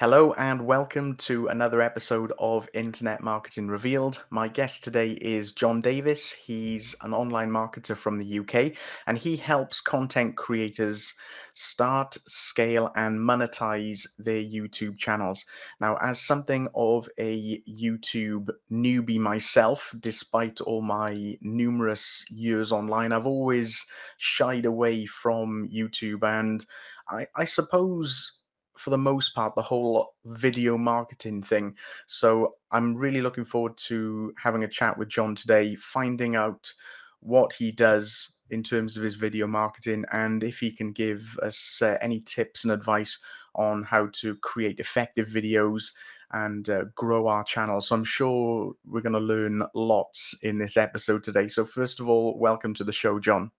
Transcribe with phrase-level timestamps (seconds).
[0.00, 4.22] Hello and welcome to another episode of Internet Marketing Revealed.
[4.30, 6.30] My guest today is Jon Davis.
[6.30, 8.78] He's an online marketer from the UK
[9.08, 11.14] and he helps content creators
[11.54, 15.44] start, scale, and monetize their YouTube channels.
[15.80, 23.26] Now, as something of a YouTube newbie myself, despite all my numerous years online, I've
[23.26, 23.84] always
[24.16, 26.64] shied away from YouTube and
[27.10, 28.37] I, I suppose
[28.78, 31.74] for the most part the whole video marketing thing.
[32.06, 36.72] So I'm really looking forward to having a chat with Jon today, finding out
[37.20, 41.82] what he does in terms of his video marketing and if he can give us
[41.82, 43.18] uh, any tips and advice
[43.54, 45.92] on how to create effective videos
[46.32, 47.80] and uh, grow our channel.
[47.80, 51.48] So I'm sure we're going to learn lots in this episode today.
[51.48, 53.50] So first of all, welcome to the show, Jon.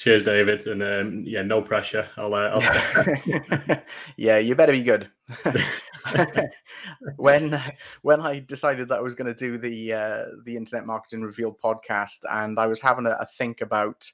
[0.00, 2.08] Cheers, David, and um, yeah, no pressure.
[2.16, 3.82] I'll, uh, I'll...
[4.16, 5.10] yeah, you better be good.
[7.16, 7.62] when
[8.00, 11.60] when I decided that I was going to do the uh, the Internet Marketing Revealed
[11.60, 14.10] podcast, and I was having a, a think about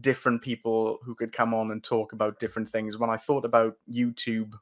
[0.00, 2.98] different people who could come on and talk about different things.
[2.98, 4.54] When I thought about YouTube,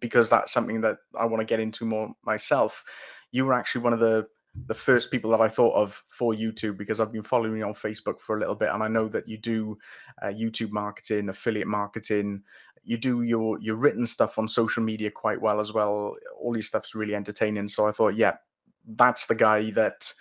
[0.00, 2.82] because that's something that I want to get into more myself,
[3.30, 4.26] you were actually one of the
[4.66, 7.74] the first people that I thought of for YouTube because I've been following you on
[7.74, 9.78] Facebook for a little bit, and I know that you do
[10.22, 12.42] uh, YouTube marketing, affiliate marketing.
[12.84, 16.16] You do your your written stuff on social media quite well as well.
[16.40, 17.68] All your stuff's really entertaining.
[17.68, 18.36] So I thought, yeah,
[18.86, 20.12] that's the guy that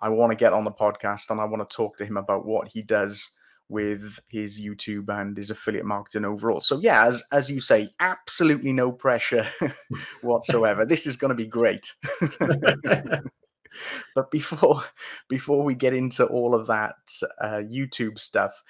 [0.00, 2.46] I want to get on the podcast, and I want to talk to him about
[2.46, 3.30] what he does
[3.70, 6.60] with his YouTube and his affiliate marketing overall.
[6.60, 9.46] So yeah, as as you say, absolutely no pressure
[10.22, 10.84] whatsoever.
[10.84, 11.92] this is going to be great.
[14.14, 14.82] but before
[15.28, 16.96] before we get into all of that
[17.40, 18.62] uh, YouTube stuff,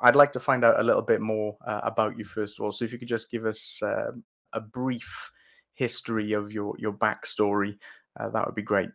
[0.00, 2.72] I'd like to find out a little bit more uh, about you first of all.
[2.72, 4.12] So if you could just give us uh,
[4.52, 5.30] a brief
[5.74, 7.78] history of your your backstory,
[8.18, 8.90] uh, that would be great.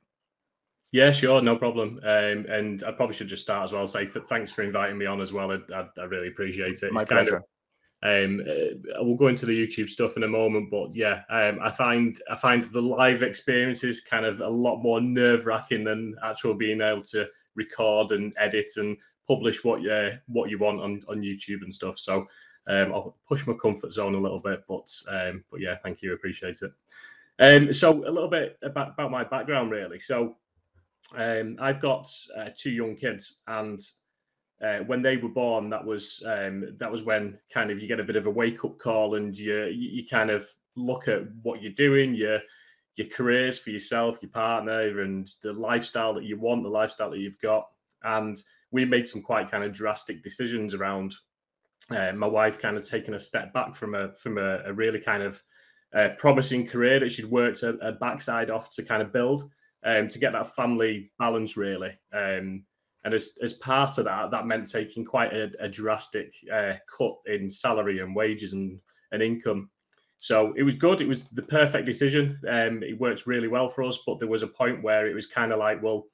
[0.92, 2.00] Yeah, sure, no problem.
[2.04, 3.86] Um, and I probably should just start as well.
[3.86, 5.52] Say th- thanks for inviting me on as well.
[5.52, 6.92] I, I, I really appreciate it.
[6.92, 7.32] My it's pleasure.
[7.32, 7.50] Kind of,
[8.02, 11.70] um, uh, we'll go into the YouTube stuff in a moment, but yeah, um, I
[11.70, 16.54] find I find the live experiences kind of a lot more nerve wracking than actual
[16.54, 18.96] being able to record and edit and
[19.28, 22.00] publish what you what you want on, on YouTube and stuff.
[22.00, 22.26] So
[22.68, 26.14] um, I'll push my comfort zone a little bit, but um, but yeah, thank you,
[26.14, 26.72] appreciate it.
[27.40, 30.00] Um, so a little bit about, about my background, really.
[30.00, 30.38] So
[31.16, 33.80] um, I've got uh, two young kids, and
[34.64, 38.00] uh, when they were born, that was um, that was when kind of you get
[38.00, 41.62] a bit of a wake up call, and you you kind of look at what
[41.62, 42.40] you're doing, your
[42.96, 47.20] your careers for yourself, your partner, and the lifestyle that you want, the lifestyle that
[47.20, 47.68] you've got.
[48.04, 48.38] And
[48.72, 51.16] we made some quite kind of drastic decisions around
[51.90, 55.00] uh, my wife kind of taking a step back from a from a, a really
[55.00, 55.42] kind of
[55.96, 59.50] uh, promising career that she'd worked a, backside off to kind of build
[59.84, 61.92] um, to get that family balance really.
[62.14, 62.64] Um,
[63.06, 67.14] and as, as part of that, that meant taking quite a, a drastic uh, cut
[67.28, 68.80] in salary and wages and,
[69.12, 69.70] and income.
[70.20, 71.00] So it was good.
[71.00, 72.38] It was the perfect decision.
[72.50, 74.00] Um, it worked really well for us.
[74.06, 76.08] But there was a point where it was kind of like, well,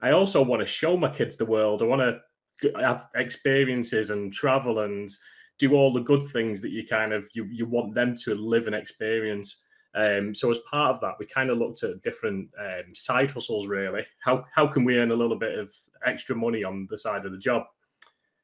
[0.00, 1.82] I also want to show my kids the world.
[1.82, 5.10] I want to have experiences and travel and
[5.58, 8.66] do all the good things that you kind of you, you want them to live
[8.66, 9.62] and experience.
[9.94, 13.66] Um, so as part of that, we kind of looked at different um, side hustles.
[13.66, 17.26] Really, how how can we earn a little bit of extra money on the side
[17.26, 17.64] of the job?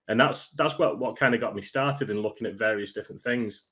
[0.09, 3.23] And that's that's what what kind of got me started in looking at various different
[3.23, 3.65] things.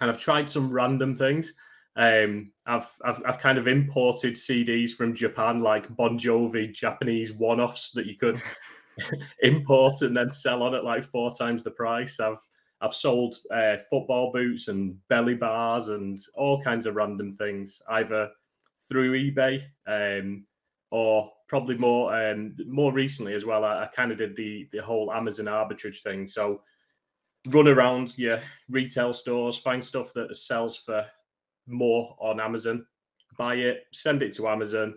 [0.00, 1.52] And I've tried some random things.
[1.94, 7.92] Um, I've, I've I've kind of imported CDs from Japan, like Bon Jovi Japanese one-offs
[7.92, 8.42] that you could
[9.42, 12.20] import and then sell on at like four times the price.
[12.20, 12.38] I've
[12.82, 18.28] I've sold uh, football boots and belly bars and all kinds of random things, either
[18.88, 20.44] through eBay um,
[20.90, 23.64] or probably more um, more recently as well.
[23.64, 26.26] I, I kind of did the the whole Amazon arbitrage thing.
[26.26, 26.62] So
[27.46, 31.06] run around your retail stores, find stuff that sells for
[31.68, 32.84] more on Amazon,
[33.38, 34.94] buy it, send it to Amazon.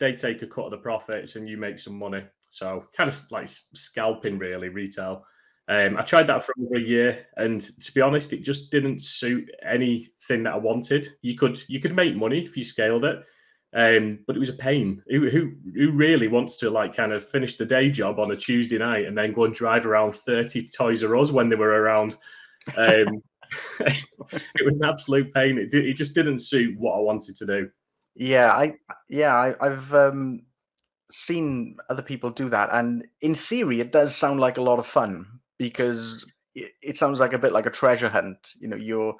[0.00, 2.24] They take a cut of the profits, and you make some money.
[2.48, 5.24] So kind of like scalping, really, retail.
[5.70, 9.04] Um, I tried that for over a year, and to be honest, it just didn't
[9.04, 11.08] suit anything that I wanted.
[11.22, 13.22] You could you could make money if you scaled it,
[13.72, 15.00] um, but it was a pain.
[15.08, 18.36] Who, who who really wants to like kind of finish the day job on a
[18.36, 21.80] Tuesday night and then go and drive around thirty Toys R Us when they were
[21.80, 22.16] around?
[22.76, 23.22] Um,
[23.78, 25.56] it was an absolute pain.
[25.56, 27.70] It, it just didn't suit what I wanted to do.
[28.16, 28.74] Yeah, I
[29.08, 30.42] yeah I, I've um,
[31.12, 34.86] seen other people do that, and in theory, it does sound like a lot of
[34.86, 36.24] fun because
[36.54, 38.54] it, it sounds like a bit like a treasure hunt.
[38.58, 39.14] You know, you're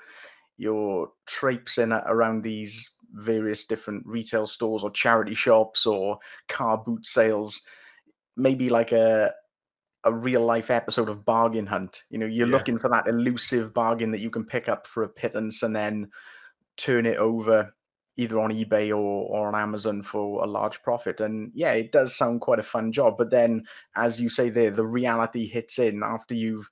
[0.57, 7.61] you're traipsing around these various different retail stores or charity shops or car boot sales,
[8.37, 9.33] maybe like a
[10.05, 12.05] a real life episode of Bargain Hunt.
[12.09, 12.57] You know, you're yeah.
[12.57, 16.11] looking for that elusive bargain that you can pick up for a pittance and then
[16.79, 17.75] turn it over
[18.21, 21.21] either on eBay or, or on Amazon for a large profit.
[21.21, 23.15] And yeah, it does sound quite a fun job.
[23.17, 23.65] But then,
[23.97, 26.69] as you say there, the reality hits in after you've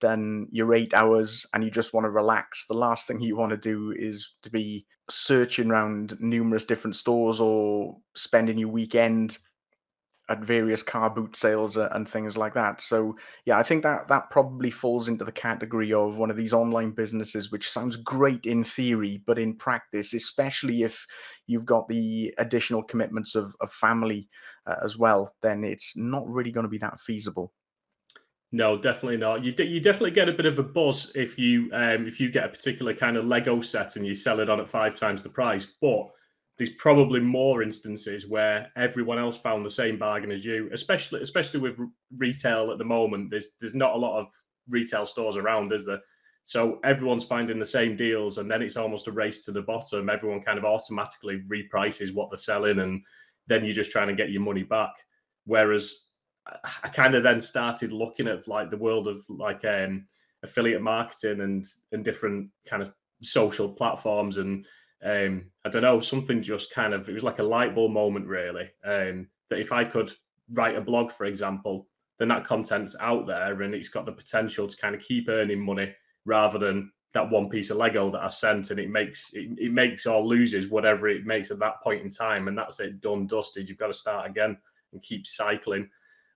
[0.00, 2.66] done your eight hours and you just want to relax.
[2.66, 7.40] The last thing you want to do is to be searching around numerous different stores
[7.40, 9.38] or spending your weekend
[10.30, 12.80] at various car boot sales and things like that.
[12.80, 16.52] So yeah, I think that that probably falls into the category of one of these
[16.52, 21.04] online businesses which sounds great in theory, but in practice, especially if
[21.48, 24.28] you've got the additional commitments of, of family
[24.66, 27.52] uh, as well, then it's not really going to be that feasible.
[28.52, 29.44] No, definitely not.
[29.44, 32.44] You you definitely get a bit of a buzz if you um, if you get
[32.44, 35.28] a particular kind of Lego set and you sell it on at five times the
[35.28, 36.08] price, but
[36.60, 41.58] there's probably more instances where everyone else found the same bargain as you, especially especially
[41.58, 41.80] with
[42.18, 43.30] retail at the moment.
[43.30, 44.26] There's there's not a lot of
[44.68, 46.02] retail stores around, is there?
[46.44, 50.10] So everyone's finding the same deals, and then it's almost a race to the bottom.
[50.10, 53.00] Everyone kind of automatically reprices what they're selling, and
[53.46, 54.92] then you're just trying to get your money back.
[55.46, 56.08] Whereas
[56.84, 60.06] I kind of then started looking at like the world of like um,
[60.42, 62.92] affiliate marketing and and different kind of
[63.22, 64.66] social platforms and
[65.02, 68.26] um, I don't know, something just kind of, it was like a light bulb moment,
[68.26, 68.70] really.
[68.84, 70.12] Um, that if I could
[70.52, 71.86] write a blog, for example,
[72.18, 75.60] then that content's out there and it's got the potential to kind of keep earning
[75.60, 75.94] money
[76.26, 79.72] rather than that one piece of Lego that I sent and it makes it, it
[79.72, 82.46] makes or loses whatever it makes at that point in time.
[82.46, 83.68] And that's it, done, dusted.
[83.68, 84.56] You've got to start again
[84.92, 85.88] and keep cycling.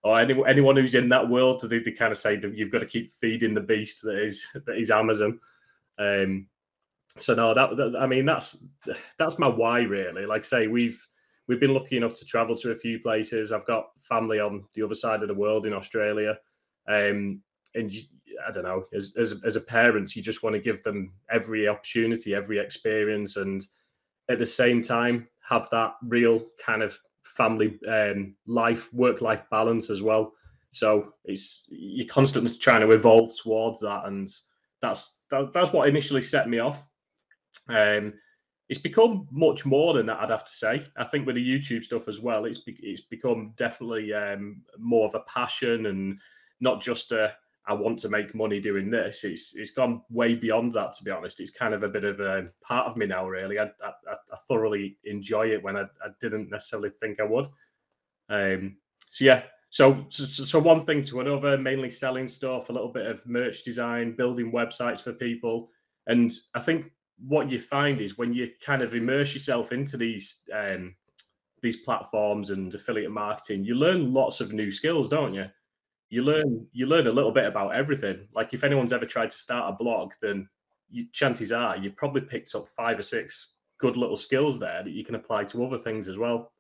[0.03, 2.81] Or any, anyone who's in that world, they, they kind of say that you've got
[2.81, 5.39] to keep feeding the beast that is that is Amazon.
[5.99, 6.47] Um,
[7.19, 8.65] so no, that, that, I mean that's
[9.19, 10.27] that's my why really.
[10.27, 11.07] Like say we've
[11.47, 13.53] we've been lucky enough to travel to a few places.
[13.53, 16.39] I've got family on the other side of the world in Australia,
[16.89, 17.41] um,
[17.75, 17.93] and
[18.47, 18.85] I don't know.
[18.93, 23.37] As, as as a parent, you just want to give them every opportunity, every experience,
[23.37, 23.65] and
[24.29, 29.89] at the same time have that real kind of family um, life work life balance
[29.89, 30.33] as well.
[30.73, 34.29] So it's you're constantly trying to evolve towards that, and
[34.83, 36.89] that's that, that's what initially set me off
[37.69, 38.15] um,
[38.69, 40.87] it's become much more than that, I'd have to say.
[40.97, 45.06] I think with the YouTube stuff as well, it's be- it's become definitely um, more
[45.06, 46.19] of a passion and
[46.61, 47.35] not just a
[47.67, 49.25] I want to make money doing this.
[49.25, 50.93] It's it's gone way beyond that.
[50.95, 53.27] To be honest, it's kind of a bit of a part of me now.
[53.27, 57.47] Really, I I, I thoroughly enjoy it when I, I didn't necessarily think I would.
[58.29, 58.77] Um,
[59.11, 63.06] so yeah, so, so, so one thing to another, mainly selling stuff, a little bit
[63.06, 65.71] of merch design, building websites for people,
[66.06, 70.43] and I think what you find is when you kind of immerse yourself into these
[70.53, 70.95] um,
[71.63, 75.47] these platforms and affiliate marketing, you learn lots of new skills, don't you?
[76.11, 78.29] You learn you learn a little bit about everything.
[78.35, 80.49] Like if anyone's ever tried to start a blog, then
[80.91, 84.93] you, chances are you probably picked up five or six good little skills there that
[84.93, 86.53] you can apply to other things as well.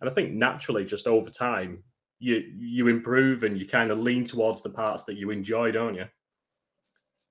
[0.00, 1.82] And I think naturally, just over time,
[2.18, 5.94] you you improve and you kind of lean towards the parts that you enjoy, don't
[5.94, 6.06] you?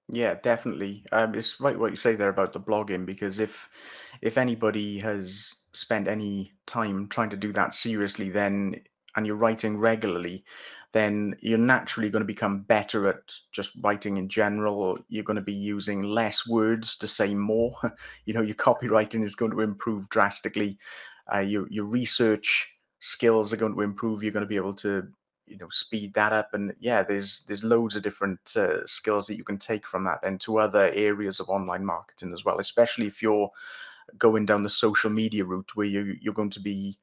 [0.09, 1.05] Yeah, definitely.
[1.11, 3.69] Um, it's right what you say there about the blogging because if
[4.21, 8.81] if anybody has spent any time trying to do that seriously, then
[9.15, 10.43] and you're writing regularly,
[10.91, 14.99] then you're naturally going to become better at just writing in general.
[15.07, 17.75] You're going to be using less words to say more.
[18.25, 20.77] you know, your copywriting is going to improve drastically.
[21.33, 24.21] Uh, your your research skills are going to improve.
[24.21, 25.07] You're going to be able to
[25.53, 29.37] you know speed that up and yeah there's there's loads of different uh, skills that
[29.37, 33.05] you can take from that and to other areas of online marketing as well especially
[33.05, 33.49] if you're
[34.17, 36.97] going down the social media route where you you're going to be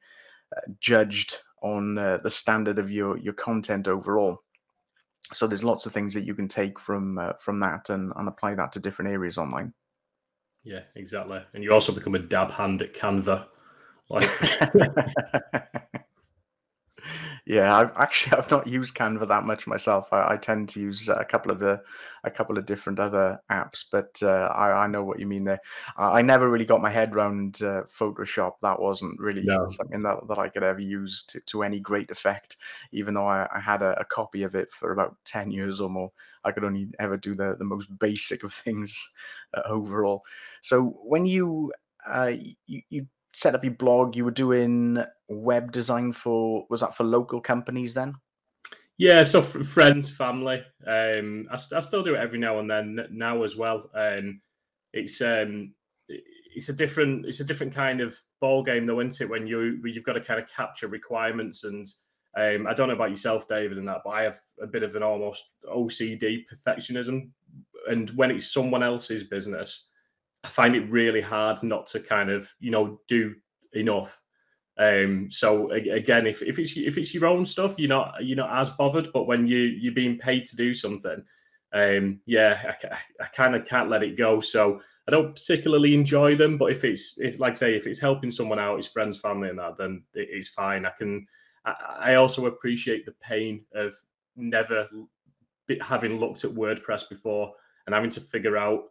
[0.55, 4.41] uh, judged on uh, the standard of your your content overall.
[5.33, 8.27] So there's lots of things that you can take from uh, from that and, and
[8.27, 9.73] apply that to different areas online.
[10.63, 13.47] Yeah exactly and you also become a dab hand at canva
[14.09, 14.29] like
[17.45, 20.11] yeah, I've actually I've not used Canva that much myself.
[20.11, 21.81] I, I tend to use a couple of the
[22.23, 25.59] a couple of different other apps, but uh, I, I know what you mean there.
[25.97, 28.53] I, I never really got my head around uh, Photoshop.
[28.61, 29.67] That wasn't really no.
[29.69, 32.57] something that, that I could ever use to, to any great effect.
[32.91, 35.89] Even though I, I had a, a, copy of it for about ten years or
[35.89, 36.11] more,
[36.43, 39.09] I could only ever do the the most basic of things
[39.53, 40.23] uh, overall.
[40.61, 41.73] So when you
[42.07, 42.33] uh,
[42.67, 47.03] you, you set up your blog, you were doing web design for was that for
[47.03, 48.15] local companies then?
[48.97, 50.63] Yeah, so friends, family.
[50.85, 53.89] Um, I, I, still do it every now and then now as well.
[53.95, 54.41] Um,
[54.93, 55.73] it's um,
[56.07, 59.29] it's a different it's a different kind of ball game though, isn't it?
[59.29, 61.87] When you you've got to kind of capture requirements and
[62.37, 64.95] um, I don't know about yourself, David, and that, but I have a bit of
[64.95, 67.29] an almost OCD perfectionism,
[67.89, 69.89] and when it's someone else's business,
[70.43, 73.35] I find it really hard not to kind of you know do
[73.73, 74.21] enough.
[74.77, 78.59] Um, so again, if, if it's if it's your own stuff, you're not you're not
[78.59, 79.11] as bothered.
[79.13, 81.23] But when you you're being paid to do something,
[81.73, 84.39] um, yeah, I, I kind of can't let it go.
[84.39, 86.57] So I don't particularly enjoy them.
[86.57, 89.49] But if it's if like I say if it's helping someone out, his friends, family,
[89.49, 90.85] and that, then it's fine.
[90.85, 91.27] I can.
[91.65, 93.93] I, I also appreciate the pain of
[94.35, 94.87] never
[95.81, 97.53] having looked at WordPress before
[97.85, 98.85] and having to figure out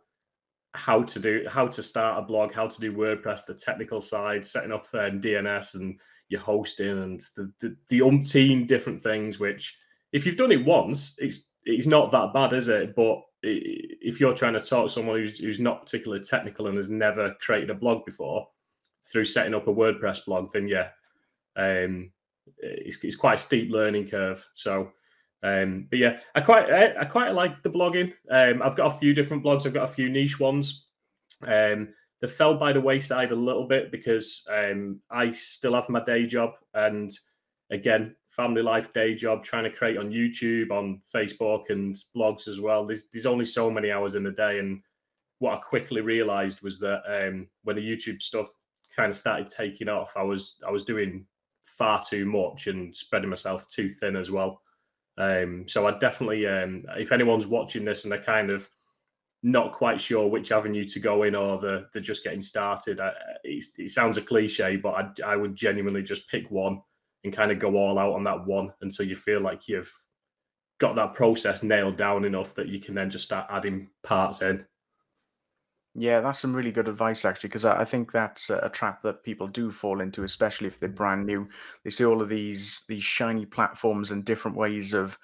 [0.74, 4.46] how to do how to start a blog, how to do WordPress, the technical side,
[4.46, 5.98] setting up um, DNS and
[6.28, 9.38] your hosting and the, the, the umpteen different things.
[9.38, 9.76] Which,
[10.12, 12.94] if you've done it once, it's it's not that bad, is it?
[12.94, 16.88] But if you're trying to talk to someone who's who's not particularly technical and has
[16.88, 18.48] never created a blog before
[19.06, 20.88] through setting up a WordPress blog, then yeah,
[21.56, 22.12] um,
[22.58, 24.46] it's, it's quite a steep learning curve.
[24.54, 24.92] So
[25.42, 28.12] um, but yeah, I quite I, I quite like the blogging.
[28.30, 29.66] Um, I've got a few different blogs.
[29.66, 30.86] I've got a few niche ones.
[31.46, 31.88] Um,
[32.20, 36.26] they fell by the wayside a little bit because um, I still have my day
[36.26, 37.10] job, and
[37.70, 42.60] again, family life, day job, trying to create on YouTube, on Facebook, and blogs as
[42.60, 42.84] well.
[42.84, 44.82] There's there's only so many hours in the day, and
[45.38, 48.52] what I quickly realised was that um, when the YouTube stuff
[48.94, 51.24] kind of started taking off, I was I was doing
[51.64, 54.60] far too much and spreading myself too thin as well.
[55.20, 58.68] Um, so I definitely, um, if anyone's watching this and they're kind of
[59.42, 63.12] not quite sure which avenue to go in or they're, they're just getting started, I,
[63.44, 66.80] it, it, sounds a cliche, but I, I would genuinely just pick one
[67.24, 69.92] and kind of go all out on that one until you feel like you've
[70.78, 74.64] got that process nailed down enough that you can then just start adding parts in.
[75.94, 79.02] Yeah, that's some really good advice, actually, because I I think that's a a trap
[79.02, 81.48] that people do fall into, especially if they're brand new.
[81.84, 85.18] They see all of these these shiny platforms and different ways of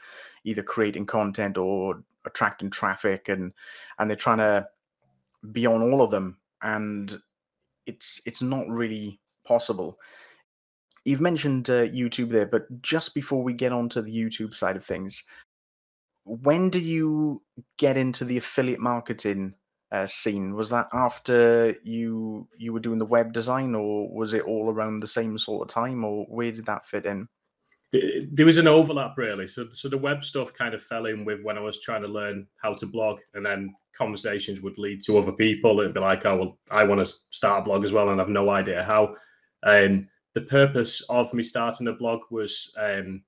[0.44, 3.52] either creating content or attracting traffic, and
[3.98, 4.68] and they're trying to
[5.52, 7.16] be on all of them, and
[7.86, 9.98] it's it's not really possible.
[11.04, 14.84] You've mentioned uh, YouTube there, but just before we get onto the YouTube side of
[14.84, 15.22] things,
[16.24, 17.42] when did you
[17.78, 19.54] get into the affiliate marketing
[19.92, 20.54] uh, scene.
[20.54, 24.98] Was that after you you were doing the web design or was it all around
[24.98, 27.28] the same sort of time or where did that fit in?
[27.92, 29.46] There was an overlap really.
[29.46, 32.08] So so the web stuff kind of fell in with when i was trying to
[32.08, 36.26] learn how to blog and then conversations would lead to other people and be like
[36.26, 39.14] oh well i want to start a blog as well and i've no idea how.
[39.62, 43.22] And the purpose of me starting a blog was um,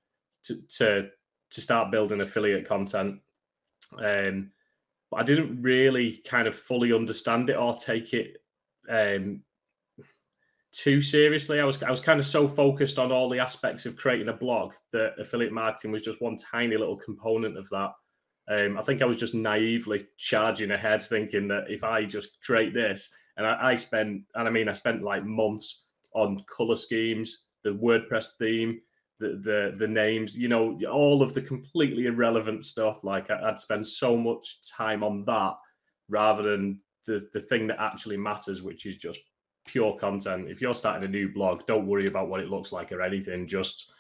[0.45, 1.09] to, to
[1.51, 3.21] to start building affiliate content.
[3.99, 4.51] Um,
[5.11, 8.37] but I didn't really kind of fully understand it or take it
[8.89, 9.43] um,
[10.73, 11.61] too seriously.
[11.61, 14.33] I was I was kind of so focused on all the aspects of creating a
[14.35, 17.93] blog that affiliate marketing was just one tiny little component of that.
[18.51, 22.73] Um, I think I was just naively charging ahead, thinking that if I just create
[22.73, 25.85] this, and I, I spent, and I mean, I spent like months
[26.15, 28.81] on color schemes, the WordPress theme,
[29.19, 33.03] the the names, you know, all of the completely irrelevant stuff.
[33.03, 35.55] Like I, would spend so much time on that
[36.09, 39.21] rather than the the thing that actually matters, which is just
[39.67, 40.49] pure content.
[40.49, 43.47] If you're starting a new blog, don't worry about what it looks like or anything.
[43.47, 43.91] Just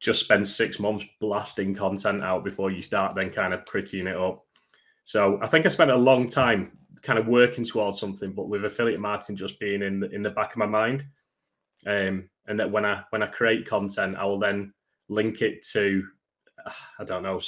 [0.00, 4.16] just spend six months blasting content out before you start then kind of prettying it
[4.16, 4.44] up.
[5.06, 6.70] So I think I spent a long time
[7.02, 10.30] kind of working towards something, but with affiliate marketing just being in the, in the
[10.30, 11.04] back of my mind.
[11.86, 14.72] Um, and that when I when I create content, I will then
[15.08, 16.04] link it to
[16.98, 17.40] I don't know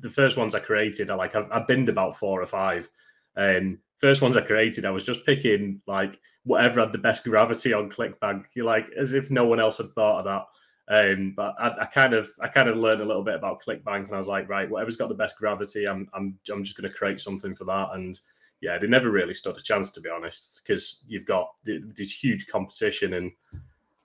[0.00, 1.10] the, first ones I created.
[1.10, 2.88] I like I've, I've binned about four or five,
[3.36, 7.72] and first ones I created, I was just picking like whatever had the best gravity
[7.72, 8.46] on ClickBank.
[8.54, 10.44] You're like as if no one else had thought of that.
[10.88, 14.06] Um, but I, I, kind of I kind of learned a little bit about ClickBank,
[14.06, 16.90] and I was like, right, whatever's got the best gravity, I'm I'm I'm just going
[16.90, 17.90] to create something for that.
[17.94, 18.18] And
[18.60, 22.46] yeah, they never really stood a chance to be honest, because you've got this huge
[22.46, 23.32] competition and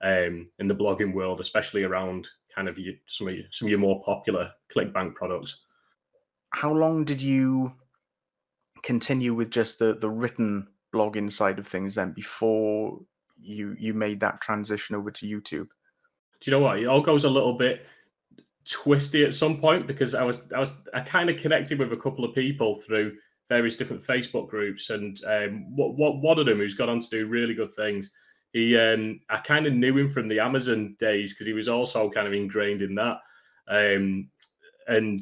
[0.04, 3.70] um, in the blogging world, especially around kind of your, some of your, some of
[3.70, 5.64] your more popular ClickBank products.
[6.52, 7.74] How long did you
[8.84, 13.00] continue with just the the written blogging side of things then before
[13.40, 15.68] you you made that transition over to YouTube?
[16.42, 16.80] Do you know what?
[16.80, 17.86] It all goes a little bit
[18.70, 21.98] twisty at some point because I was I was I kind of connected with a
[21.98, 23.16] couple of people through
[23.50, 27.10] various different Facebook groups, and um, what what one of them who's gone on to
[27.10, 28.12] do really good things
[28.54, 32.10] he um, I kind of knew him from the Amazon days because he was also
[32.10, 33.18] kind of ingrained in that.
[33.68, 34.30] Um,
[34.88, 35.20] and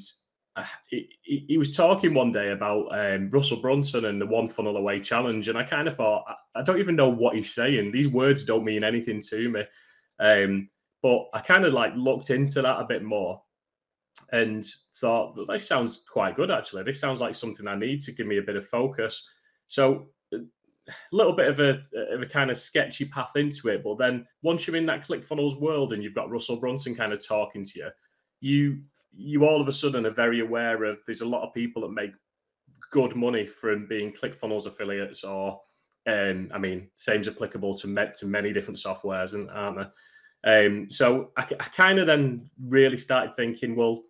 [0.89, 4.99] he, he, was talking one day about um, Russell Brunson and the one funnel away
[4.99, 7.91] challenge, and I kind of thought, I, don't even know what he's saying.
[7.91, 9.63] These words don't mean anything to me.
[10.19, 10.67] Um,
[11.01, 13.41] but I kind of like looked into that a bit more
[14.31, 16.83] and thought that this sounds quite good actually.
[16.83, 19.27] This sounds like something I need to give me a bit of focus.
[19.69, 20.09] So
[21.11, 21.81] little bit of a,
[22.11, 25.59] of a kind of sketchy path into it, but then once you're in that ClickFunnels
[25.59, 27.89] world and you've got Russell Brunson kind of talking to you,
[28.41, 28.81] you
[29.11, 31.91] you all of a sudden are very aware of there's a lot of people that
[31.91, 32.11] make
[32.91, 35.59] good money from being ClickFunnels affiliates or
[36.07, 40.67] um, I mean, same's applicable to met to many different softwares, and aren't there?
[40.67, 44.03] Um, so I, I kind of then really started thinking, well,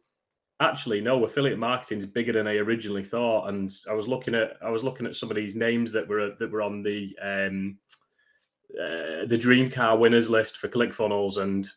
[0.59, 3.49] actually, no, affiliate marketing is bigger than I originally thought.
[3.49, 6.35] And I was looking at I was looking at some of these names that were
[6.39, 7.77] that were on the um,
[8.73, 11.67] uh, the dream car winners list for ClickFunnels and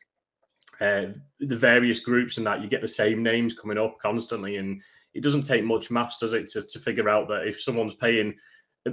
[0.81, 4.83] uh, the various groups and that you get the same names coming up constantly and
[5.15, 8.35] it doesn't take much maths does it to, to figure out that if someone's paying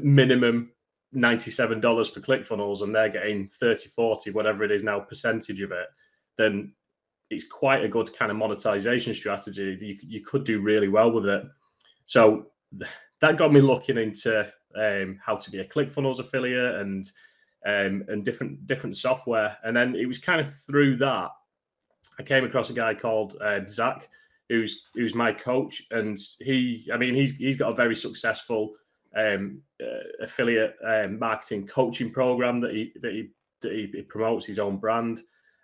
[0.02, 0.72] minimum
[1.16, 5.88] $97 for ClickFunnels and they're getting 30, 40, whatever it is now, percentage of it,
[6.38, 6.74] then
[7.30, 9.78] it's quite a good kind of monetization strategy.
[9.80, 11.44] You, you could do really well with it.
[12.06, 12.48] So
[13.20, 17.06] that got me looking into um, how to be a ClickFunnels affiliate and
[17.66, 19.58] um, and different different software.
[19.64, 21.30] And then it was kind of through that
[22.20, 24.10] I came across a guy called uh, Zach,
[24.50, 28.76] who's who's my coach, and he, I mean, he's he's got a very successful
[29.16, 33.30] um, uh, affiliate um, marketing coaching program that he that he
[33.62, 35.22] that he, he promotes his own brand.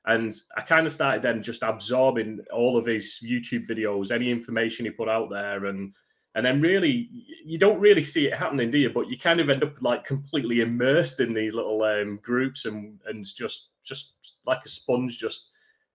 [0.07, 4.85] And I kind of started then just absorbing all of his YouTube videos, any information
[4.85, 5.93] he put out there, and
[6.35, 7.09] and then really
[7.43, 8.89] you don't really see it happening, do you?
[8.89, 12.99] But you kind of end up like completely immersed in these little um, groups and
[13.07, 15.49] and just just like a sponge, just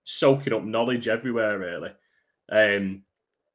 [0.05, 1.59] soaking up knowledge everywhere.
[1.59, 1.91] Really,
[2.51, 3.03] um,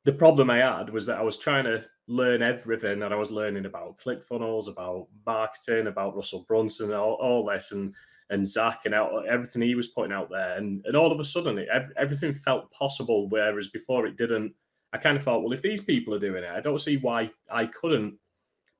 [0.06, 3.32] the problem I had was that I was trying to learn everything and I was
[3.32, 7.94] learning about ClickFunnels, about marketing, about Russell Brunson, all, all this, and
[8.30, 11.26] and Zach and out, everything he was putting out there, and and all of a
[11.26, 14.54] sudden, it, everything felt possible, whereas before it didn't.
[14.94, 17.30] I kind of thought, well, if these people are doing it, I don't see why
[17.52, 18.18] I couldn't.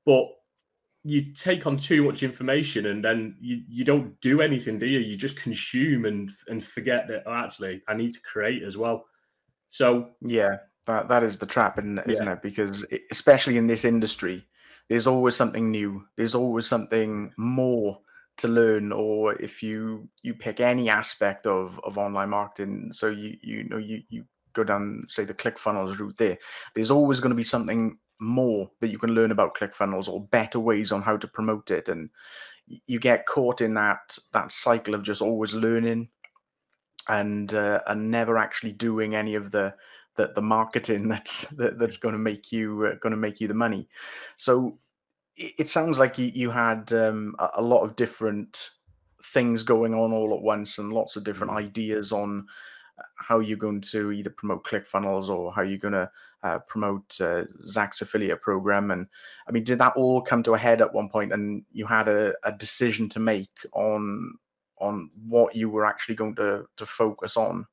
[0.06, 0.28] But
[1.06, 4.98] you take on too much information and then you, you don't do anything, do you?
[4.98, 9.04] You just consume and and forget that oh, actually I need to create as well.
[9.68, 10.56] So yeah,
[10.86, 12.32] that that is the trap, isn't yeah.
[12.32, 12.42] it?
[12.42, 14.44] Because especially in this industry,
[14.88, 16.04] there's always something new.
[16.16, 18.00] There's always something more
[18.38, 18.92] to learn.
[18.92, 23.78] Or if you you pick any aspect of of online marketing, so you you know
[23.78, 26.38] you you go down say the ClickFunnels route there.
[26.74, 30.58] There's always going to be something more that you can learn about ClickFunnels or better
[30.58, 32.10] ways on how to promote it, and
[32.86, 36.08] you get caught in that that cycle of just always learning
[37.08, 39.74] and uh, and never actually doing any of the
[40.16, 43.48] the, the marketing that's that, that's going to make you uh, going to make you
[43.48, 43.88] the money.
[44.36, 44.78] So
[45.36, 48.70] it, sounds like you, you had um, a, a, lot of different
[49.22, 51.66] things going on all at once and lots of different mm-hmm.
[51.66, 52.46] ideas on
[52.98, 56.10] uh, how you're going to either promote ClickFunnels or how you're going to
[56.42, 58.90] uh, promote uh, Zach's affiliate program.
[58.90, 59.06] And
[59.48, 62.08] I mean, did that all come to a head at one point, and you had
[62.08, 64.34] a, a decision to make on
[64.78, 67.66] on what you were actually going to to focus on?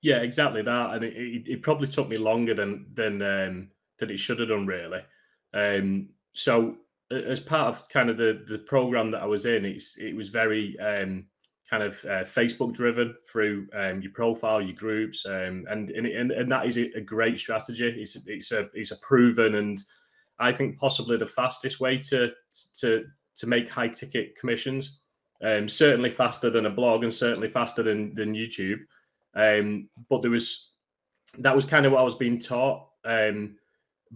[0.00, 4.10] Yeah, exactly that, and it, it, it probably took me longer than than um, than
[4.10, 5.00] it should have done, really.
[5.52, 6.76] Um, so
[7.10, 10.28] as part of kind of the the program that I was in, it's it was
[10.28, 11.26] very um,
[11.68, 16.50] kind of uh, Facebook driven through um, your profile, your groups, um, and, and and
[16.52, 17.86] that is a great strategy.
[17.86, 19.82] It's it's a it's a proven and
[20.38, 22.32] I think possibly the fastest way to
[22.80, 23.04] to
[23.36, 25.00] to make high ticket commissions.
[25.40, 28.80] Um, certainly faster than a blog and certainly faster than than YouTube.
[29.34, 30.70] Um, but there was
[31.38, 32.86] that was kind of what I was being taught.
[33.04, 33.56] Um,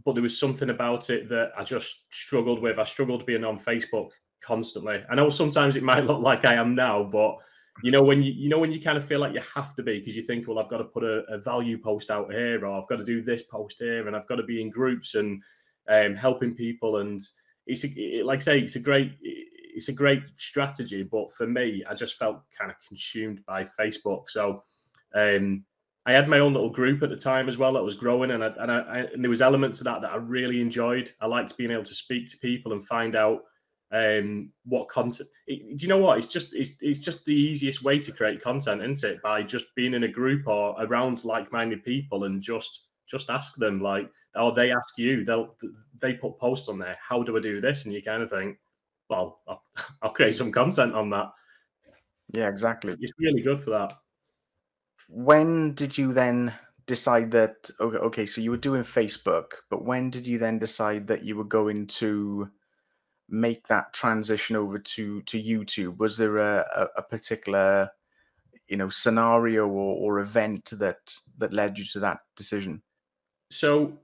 [0.04, 2.78] but there was something about it that I just struggled with.
[2.78, 4.10] I struggled being on Facebook
[4.42, 5.02] constantly.
[5.10, 7.36] I know sometimes it might look like I am now, but
[7.82, 9.82] you know when you you know when you kind of feel like you have to
[9.82, 12.64] be because you think, well, I've got to put a, a, value post out here,
[12.66, 15.14] or I've got to do this post here, and I've got to be in groups
[15.14, 15.42] and
[15.88, 16.98] um, helping people.
[16.98, 17.20] And
[17.66, 21.46] it's a, it, like I say, it's a great it's a great strategy, but for
[21.46, 24.28] me, I just felt kind of consumed by Facebook.
[24.28, 24.64] So
[25.14, 25.64] um,
[26.04, 28.42] I had my own little group at the time as well that was growing, and
[28.42, 31.12] I, and, I, and there was elements of that that I really enjoyed.
[31.20, 33.42] I liked being able to speak to people and find out
[33.92, 35.28] um, what content.
[35.46, 36.18] It, do you know what?
[36.18, 39.22] It's just it's it's just the easiest way to create content, isn't it?
[39.22, 43.80] By just being in a group or around like-minded people and just just ask them
[43.80, 45.24] like, or they ask you.
[45.24, 45.54] They'll
[46.00, 46.96] they put posts on there.
[47.00, 47.84] How do I do this?
[47.84, 48.58] And you kind of think,
[49.08, 49.62] well, I'll,
[50.02, 51.30] I'll create some content on that.
[52.32, 52.96] Yeah, exactly.
[52.98, 53.92] It's really good for that.
[55.14, 56.54] When did you then
[56.86, 61.06] decide that okay, okay, so you were doing Facebook, but when did you then decide
[61.08, 62.50] that you were going to
[63.28, 65.98] make that transition over to to YouTube?
[65.98, 67.90] Was there a, a, a particular
[68.68, 72.82] you know scenario or, or event that that led you to that decision?
[73.50, 73.98] So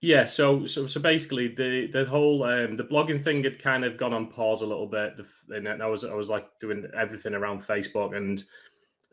[0.00, 3.96] yeah, so so so basically the the whole um, the blogging thing had kind of
[3.96, 5.14] gone on pause a little bit.
[5.48, 8.44] and I was I was like doing everything around Facebook and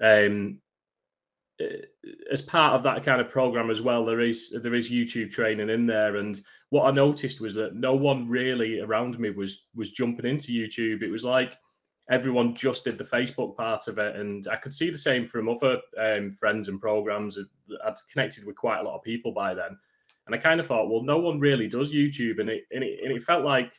[0.02, 0.60] um
[2.32, 5.70] as part of that kind of program as well, there is there is YouTube training
[5.70, 9.92] in there, and what I noticed was that no one really around me was was
[9.92, 11.02] jumping into YouTube.
[11.02, 11.58] It was like
[12.10, 15.50] everyone just did the Facebook part of it, and I could see the same from
[15.50, 17.38] other um, friends and programs.
[17.86, 19.78] I'd connected with quite a lot of people by then,
[20.26, 23.00] and I kind of thought, well, no one really does YouTube, and it and it,
[23.04, 23.74] and it felt like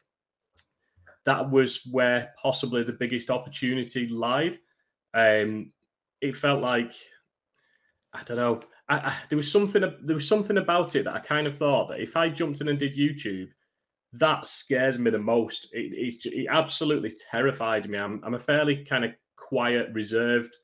[1.25, 4.59] that was where possibly the biggest opportunity lied.
[5.15, 5.73] Um,
[6.21, 6.93] it felt like
[8.15, 8.61] I don't know.
[8.89, 11.89] I, I, there was something there was something about it that I kind of thought
[11.89, 13.49] that if I jumped in and did YouTube,
[14.13, 15.69] that scares me the most.
[15.73, 17.99] It, it absolutely terrified me.
[17.99, 20.55] I'm, I'm a fairly kind of quiet, reserved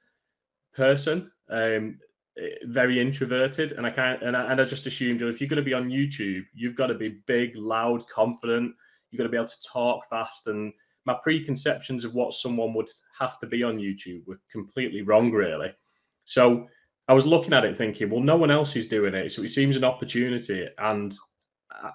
[0.75, 1.99] person, um,
[2.39, 5.57] eh, very introverted, and I can't and I, and I just assumed if you're going
[5.57, 8.75] to be on YouTube, you've got to be big, loud, confident.
[9.11, 10.73] You've got to be able to talk fast, and
[11.07, 15.73] my preconceptions of what someone would have to be on YouTube were completely wrong, really.
[16.27, 16.67] So
[17.09, 19.49] I was looking at it thinking, well, no one else is doing it, so it
[19.49, 21.17] seems an opportunity, and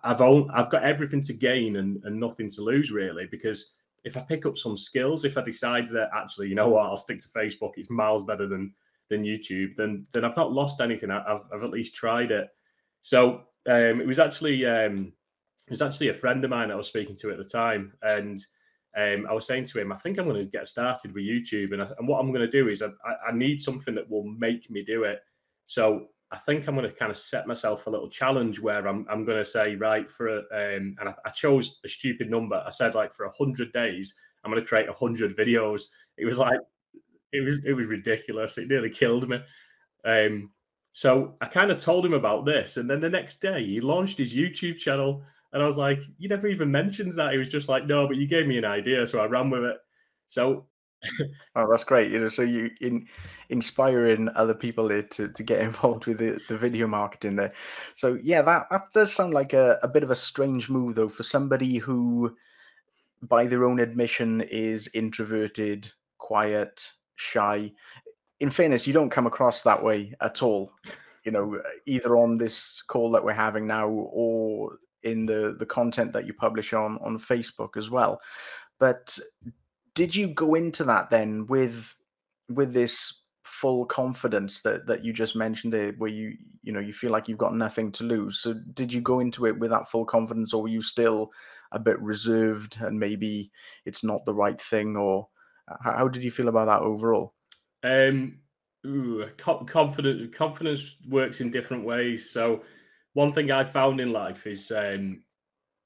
[0.03, 3.73] I've I've got everything to gain and, and nothing to lose really because
[4.03, 6.97] if I pick up some skills, if I decide that actually, you know what, I'll
[6.97, 8.73] stick to Facebook, it's miles better than
[9.09, 11.11] than YouTube, then then I've not lost anything.
[11.11, 12.49] I've, I've at least tried it.
[13.03, 15.13] So um, it was actually um,
[15.67, 17.93] it was actually a friend of mine that I was speaking to at the time,
[18.01, 18.39] and
[18.95, 21.73] um, I was saying to him, I think I'm going to get started with YouTube,
[21.73, 22.89] and, I, and what I'm going to do is I,
[23.27, 25.19] I, need something that will make me do it.
[25.65, 29.05] So I think I'm going to kind of set myself a little challenge where I'm,
[29.09, 32.63] I'm going to say, right, for a, um, and I, I, chose a stupid number.
[32.63, 35.83] I said like for a hundred days, I'm going to create a hundred videos.
[36.17, 36.59] It was like,
[37.31, 38.59] it was, it was ridiculous.
[38.59, 39.39] It nearly killed me.
[40.05, 40.51] Um,
[40.93, 44.19] so I kind of told him about this, and then the next day he launched
[44.19, 47.69] his YouTube channel, and I was like, "You never even mentioned that." He was just
[47.69, 49.77] like, "No, but you gave me an idea, so I ran with it."
[50.27, 50.67] So
[51.55, 52.11] oh, that's great.
[52.11, 53.07] You know, so you in
[53.49, 57.53] inspiring other people to to get involved with the, the video marketing there.
[57.95, 61.09] So yeah, that that does sound like a, a bit of a strange move though
[61.09, 62.35] for somebody who,
[63.21, 67.71] by their own admission, is introverted, quiet, shy.
[68.39, 70.71] In fairness, you don't come across that way at all.
[71.23, 76.13] You know, either on this call that we're having now or in the the content
[76.13, 78.19] that you publish on on Facebook as well.
[78.79, 79.17] But
[79.95, 81.95] did you go into that then with
[82.49, 86.93] with this full confidence that that you just mentioned there where you you know you
[86.93, 88.39] feel like you've got nothing to lose?
[88.39, 91.31] So did you go into it with that full confidence or were you still
[91.71, 93.51] a bit reserved and maybe
[93.85, 95.27] it's not the right thing or
[95.81, 97.33] how, how did you feel about that overall?
[97.83, 98.39] Um
[98.85, 102.29] ooh, confident confidence works in different ways.
[102.29, 102.63] So
[103.13, 105.23] one thing I've found in life is um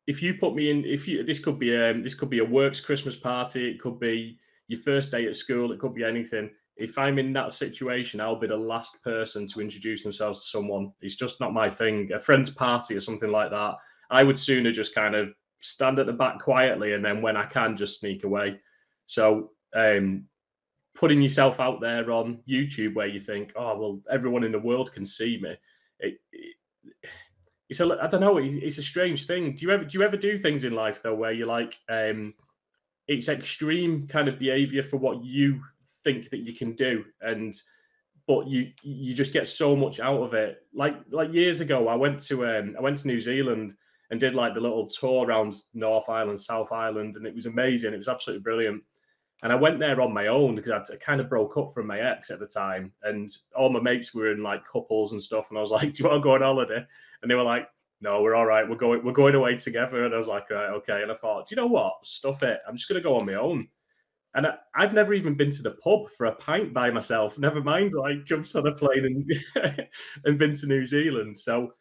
[0.08, 2.46] if you put me in, if you this could be um this could be a
[2.46, 6.50] works Christmas party, it could be your first day at school, it could be anything.
[6.78, 10.92] If I'm in that situation, I'll be the last person to introduce themselves to someone.
[11.02, 12.12] It's just not my thing.
[12.13, 13.76] A friend's party or something like that.
[14.12, 17.46] I would sooner just kind of stand at the back quietly and then when I
[17.46, 18.60] can just sneak away.
[19.06, 20.26] So um
[20.96, 24.94] putting yourself out there on YouTube where you think, oh well, everyone in the world
[24.94, 25.56] can see me.
[26.00, 26.56] It, it,
[27.69, 28.38] it's a I don't know.
[28.38, 29.54] It's a strange thing.
[29.56, 32.34] Do you ever do you ever do things in life though where you're like, um,
[33.08, 35.62] it's extreme kind of behavior for what you
[36.04, 37.60] think that you can do, and
[38.26, 40.60] but you you just get so much out of it.
[40.73, 43.73] Like like years ago, I went to um, I went to New Zealand
[44.12, 47.93] and did like the little tour around North Island, South Island, and it was amazing.
[47.93, 48.82] It was absolutely brilliant.
[49.43, 52.00] And I went there on my own because I kind of broke up from my
[52.00, 55.50] ex at the time, and all my mates were in like couples and stuff.
[55.50, 56.84] And I was like, "Do you want to go on holiday?"
[57.21, 57.67] And they were like,
[58.02, 58.67] "No, we're all right.
[58.67, 59.04] We're going.
[59.06, 61.62] We're going away together." And I was like, right, "Okay." And I thought, "Do you
[61.62, 61.93] know what?
[62.04, 62.60] Stuff it.
[62.67, 63.67] I'm just going to go on my own."
[64.34, 67.39] And I, have never even been to the pub for a pint by myself.
[67.39, 69.06] Never mind, like jumped on a plane
[69.56, 69.88] and
[70.26, 71.38] and been to New Zealand.
[71.38, 71.73] So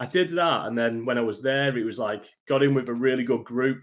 [0.00, 2.88] I did that, and then when I was there, it was like got in with
[2.88, 3.82] a really good group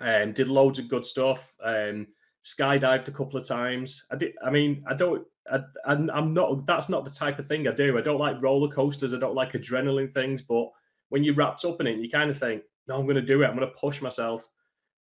[0.00, 1.52] and did loads of good stuff.
[1.64, 2.06] And
[2.44, 4.04] skydived a couple of times.
[4.10, 4.34] I did.
[4.44, 5.26] I mean, I don't.
[5.50, 6.66] I, I'm not.
[6.66, 7.98] That's not the type of thing I do.
[7.98, 9.14] I don't like roller coasters.
[9.14, 10.42] I don't like adrenaline things.
[10.42, 10.68] But
[11.08, 13.42] when you're wrapped up in it, you kind of think, "No, I'm going to do
[13.42, 13.46] it.
[13.46, 14.48] I'm going to push myself."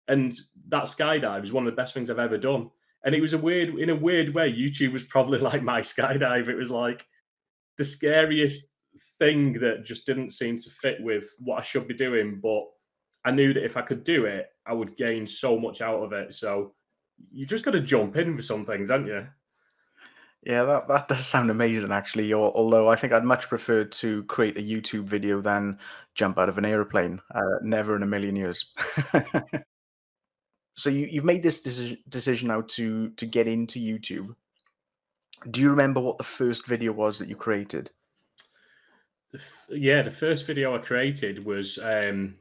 [0.08, 0.38] And
[0.69, 2.69] that skydive is one of the best things I've ever done.
[3.04, 6.47] And it was a weird, in a weird way, YouTube was probably like my skydive.
[6.47, 7.06] It was like
[7.77, 8.67] the scariest
[9.17, 12.39] thing that just didn't seem to fit with what I should be doing.
[12.41, 12.63] But
[13.23, 16.13] I knew that if I could do it, I would gain so much out of
[16.13, 16.34] it.
[16.34, 16.73] So
[17.31, 19.27] you just got to jump in for some things, haven't you?
[20.43, 22.34] Yeah, that, that does sound amazing, actually.
[22.34, 25.77] Although I think I'd much prefer to create a YouTube video than
[26.15, 27.21] jump out of an airplane.
[27.34, 28.71] Uh, never in a million years.
[30.75, 34.36] so you, you've made this decision, decision now to to get into YouTube.
[35.49, 37.91] Do you remember what the first video was that you created?
[39.69, 42.36] yeah, the first video I created was um,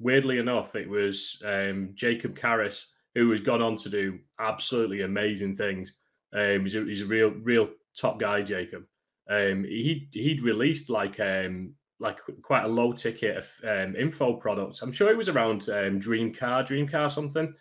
[0.00, 5.54] weirdly enough, it was um, Jacob Karras, who has gone on to do absolutely amazing
[5.54, 5.96] things.
[6.32, 8.84] Um, he's, a, he's a real, real top guy, Jacob.
[9.30, 14.80] Um, he he'd released like um, like quite a low ticket of um, info product.
[14.82, 17.52] I'm sure it was around um, Dream Car, Dream Car something.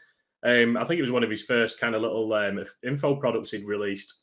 [0.46, 3.52] Um, I think it was one of his first kind of little um, info products
[3.52, 4.14] he'd released.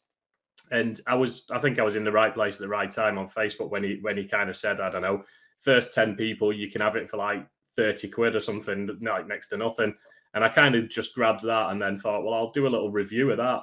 [0.70, 3.18] And I was, I think I was in the right place at the right time
[3.18, 5.24] on Facebook when he when he kind of said, I don't know,
[5.58, 9.48] first ten people you can have it for like thirty quid or something, like next
[9.48, 9.94] to nothing.
[10.34, 12.90] And I kind of just grabbed that and then thought, well, I'll do a little
[12.90, 13.62] review of that.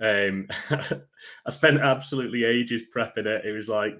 [0.00, 0.48] Um,
[1.46, 3.44] I spent absolutely ages prepping it.
[3.44, 3.94] It was like,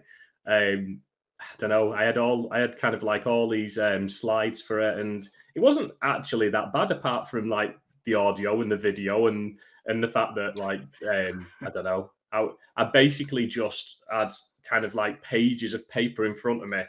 [0.47, 1.01] um,
[1.41, 1.93] I don't know.
[1.93, 5.27] I had all, I had kind of like all these um, slides for it, and
[5.55, 10.03] it wasn't actually that bad, apart from like the audio and the video, and and
[10.03, 12.11] the fact that like, um, I don't know.
[12.33, 14.33] I, I basically just had
[14.69, 16.83] kind of like pages of paper in front of me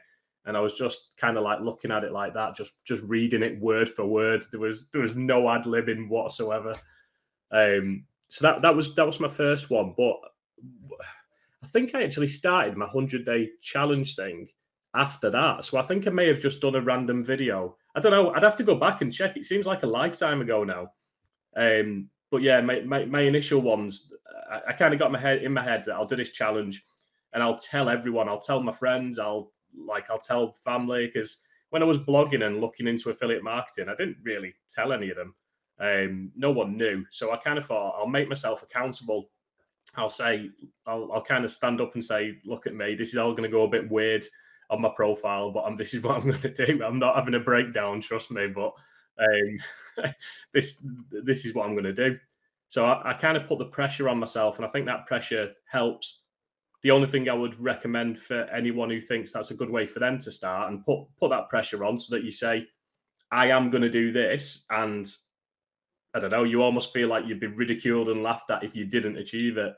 [0.46, 3.44] and I was just kind of like looking at it like that, just just reading
[3.44, 4.44] it word for word.
[4.52, 6.74] There was there was no ad libbing whatsoever.
[7.52, 10.16] Um, so that that was that was my first one, but
[11.64, 14.48] I think I actually started my hundred day challenge thing
[14.96, 15.66] after that.
[15.66, 17.78] So I think I may have just done a random video.
[17.96, 18.32] I don't know.
[18.32, 19.38] I'd have to go back and check.
[19.38, 20.92] It seems like a lifetime ago now.
[21.56, 24.14] Um, but yeah, my, my, my initial ones,
[24.50, 26.86] I, I kind of got my head in my head that I'll do this challenge,
[27.34, 28.30] and I'll tell everyone.
[28.30, 29.20] I'll tell my friends.
[29.20, 31.38] I'll like I'll tell family because
[31.70, 35.18] when I was blogging and looking into affiliate marketing, I didn't really tell any of
[35.18, 35.36] them.
[35.80, 37.06] Um, no one knew.
[37.12, 39.30] So I kind of thought I'll make myself accountable.
[39.96, 40.50] I'll say,
[40.86, 42.96] I'll, I'll kind of stand up and say, look at me.
[42.96, 44.26] This is all going to go a bit weird
[44.70, 46.84] on my profile, but I'm, this is what I'm going to do.
[46.84, 48.48] I'm not having a breakdown, trust me.
[48.48, 48.74] But
[49.20, 50.14] um,
[50.54, 50.86] this
[51.24, 52.18] this is what I'm going to do.
[52.68, 55.52] So I, I kind of put the pressure on myself, and I think that pressure
[55.70, 56.21] helps.
[56.84, 60.00] The only thing I would recommend for anyone who thinks that's a good way for
[60.00, 62.68] them to start and put put that pressure on, so that you say,
[63.32, 65.14] "I am going to do this," and
[66.14, 68.86] I don't know, you almost feel like you'd be ridiculed and laughed at if you
[68.86, 69.74] didn't achieve it.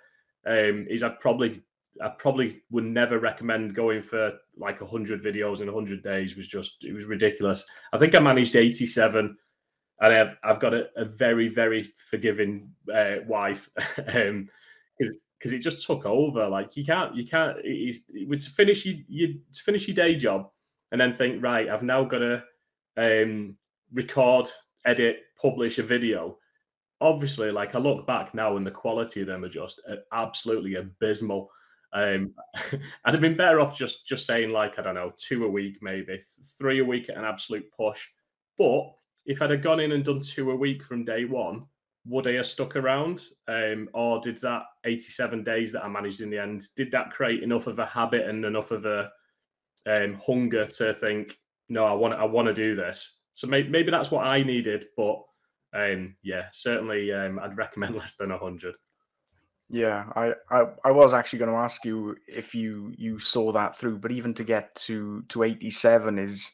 [0.45, 1.63] Um, is I'd probably
[2.01, 6.31] I probably would never recommend going for like hundred videos in hundred days.
[6.31, 7.65] It was just it was ridiculous.
[7.93, 9.37] I think I managed eighty seven,
[10.01, 13.69] and I've, I've got a, a, very very forgiving uh, wife.
[14.13, 14.49] um,
[15.43, 16.47] because it just took over.
[16.47, 17.57] Like you can't, you can't.
[17.65, 20.49] It's, to finish you, you to finish your day job,
[20.93, 22.43] and then think, right, I've now got to
[22.95, 23.57] um,
[23.91, 24.47] record,
[24.85, 26.37] edit, publish a video.
[27.01, 30.75] Obviously, like I look back now, and the quality of them are just uh, absolutely
[30.75, 31.49] abysmal.
[31.91, 32.33] Um,
[33.03, 35.79] I'd have been better off just just saying like I don't know, two a week,
[35.81, 36.21] maybe
[36.57, 38.07] three a week at an absolute push.
[38.57, 38.93] But
[39.25, 41.65] if I'd have gone in and done two a week from day one,
[42.05, 43.23] would I have stuck around?
[43.47, 47.43] Um, or did that 87 days that I managed in the end, did that create
[47.43, 49.11] enough of a habit and enough of a
[49.85, 51.37] um, hunger to think,
[51.69, 53.17] no, I want I want to do this.
[53.33, 55.21] So maybe, maybe that's what I needed, but
[55.73, 58.75] um, yeah, certainly um, I'd recommend less than 100.
[59.69, 63.75] Yeah, I, I, I was actually going to ask you if you you saw that
[63.75, 66.51] through, but even to get to to 87 is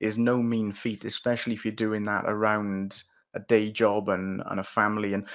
[0.00, 3.02] is no mean feat, especially if you're doing that around
[3.34, 5.14] a day job and, and a family.
[5.14, 5.26] And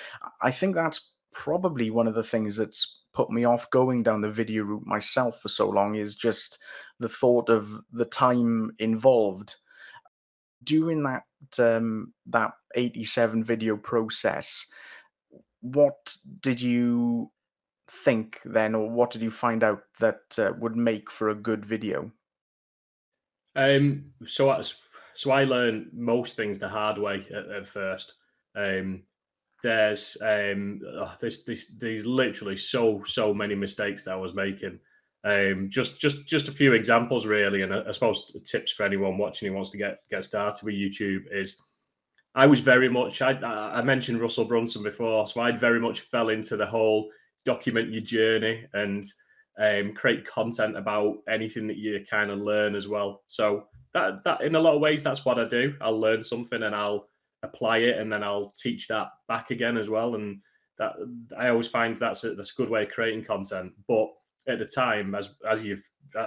[0.41, 4.29] I think that's probably one of the things that's put me off going down the
[4.29, 6.57] video route myself for so long is just
[6.99, 9.55] the thought of the time involved
[10.63, 11.23] during that
[11.59, 14.65] um, that 87 video process
[15.61, 17.31] what did you
[17.89, 21.65] think then or what did you find out that uh, would make for a good
[21.65, 22.11] video
[23.55, 24.73] um so as
[25.15, 28.15] so I learned most things the hard way at, at first.
[28.55, 29.03] Um,
[29.61, 34.79] there's um, oh, there's, there's literally so so many mistakes that I was making.
[35.23, 39.17] Um, just just just a few examples really, and I, I suppose tips for anyone
[39.17, 41.57] watching who wants to get get started with YouTube is.
[42.35, 46.29] I was very much I, I mentioned Russell Brunson before, so I very much fell
[46.29, 47.07] into the whole
[47.45, 49.05] document your journey and
[49.59, 53.21] um, create content about anything that you kind of learn as well.
[53.27, 55.75] So that that in a lot of ways that's what I do.
[55.81, 57.07] I'll learn something and I'll
[57.43, 60.15] apply it and then I'll teach that back again as well.
[60.15, 60.39] And
[60.79, 60.93] that
[61.37, 63.73] I always find that's a, that's a good way of creating content.
[63.87, 64.09] But
[64.47, 65.83] at the time, as as you've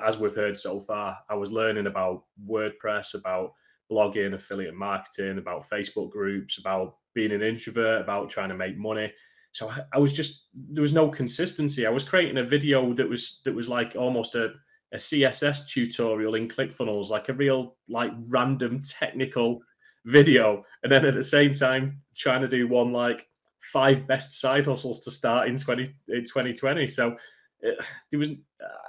[0.07, 3.52] as we've heard so far, I was learning about WordPress, about
[3.90, 9.12] blogging, affiliate marketing, about Facebook groups, about being an introvert, about trying to make money.
[9.52, 11.87] So I, I was just there was no consistency.
[11.87, 14.52] I was creating a video that was that was like almost a
[14.92, 19.61] a CSS tutorial in ClickFunnels, like a real like random technical
[20.05, 23.27] video, and then at the same time trying to do one like
[23.72, 26.87] five best side hustles to start in 20 in 2020.
[26.87, 27.16] So
[27.61, 27.79] it,
[28.12, 28.29] it was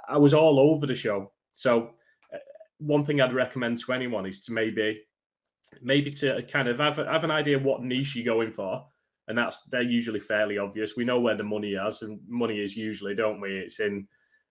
[0.08, 1.32] I was all over the show.
[1.54, 1.90] So
[2.32, 2.38] uh,
[2.78, 5.00] one thing I'd recommend to anyone is to maybe
[5.82, 8.84] maybe to kind of have, have an idea what niche you're going for
[9.28, 12.76] and that's they're usually fairly obvious we know where the money is and money is
[12.76, 14.06] usually don't we it's in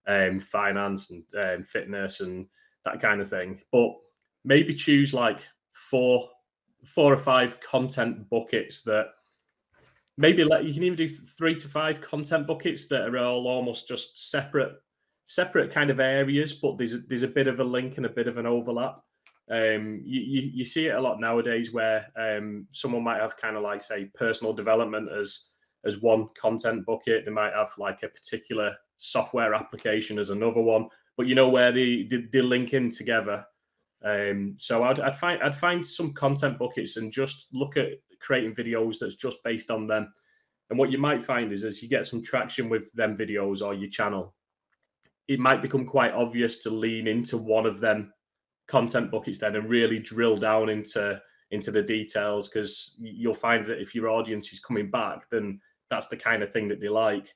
[0.08, 2.48] um, finance and um, fitness and
[2.86, 3.62] that kind of thing.
[3.72, 3.92] But
[4.44, 5.40] maybe choose like
[5.74, 6.30] four
[6.86, 9.08] four or five content buckets that
[10.18, 13.88] maybe let you can even do three to five content buckets that are all almost
[13.88, 14.74] just separate
[15.26, 18.10] separate kind of areas but there's a, there's a bit of a link and a
[18.10, 19.00] bit of an overlap.
[19.50, 23.56] Um, you, you, you see it a lot nowadays where um, someone might have kind
[23.56, 25.46] of like say personal development as
[25.86, 27.24] as one content bucket.
[27.24, 31.72] They might have like a particular software application as another one but you know where
[31.72, 33.46] they they, they link in together
[34.04, 38.56] um, so I'd, I'd find I'd find some content buckets and just look at creating
[38.56, 40.14] videos that's just based on them.
[40.70, 43.74] And what you might find is as you get some traction with them videos or
[43.74, 44.36] your channel,
[45.28, 48.14] it might become quite obvious to lean into one of them
[48.68, 53.80] content buckets then and really drill down into into the details because you'll find that
[53.80, 57.34] if your audience is coming back, then that's the kind of thing that they like.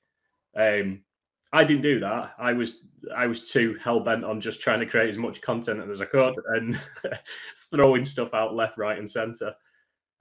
[0.56, 1.04] Um,
[1.54, 2.34] I didn't do that.
[2.40, 2.84] I was
[3.16, 6.06] I was too hell bent on just trying to create as much content as I
[6.06, 6.80] could and
[7.72, 9.54] throwing stuff out left, right, and center.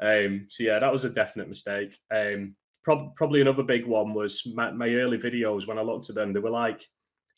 [0.00, 2.00] Um, so yeah, that was a definite mistake.
[2.10, 5.66] Um, prob- probably another big one was my, my early videos.
[5.66, 6.88] When I looked at them, they were like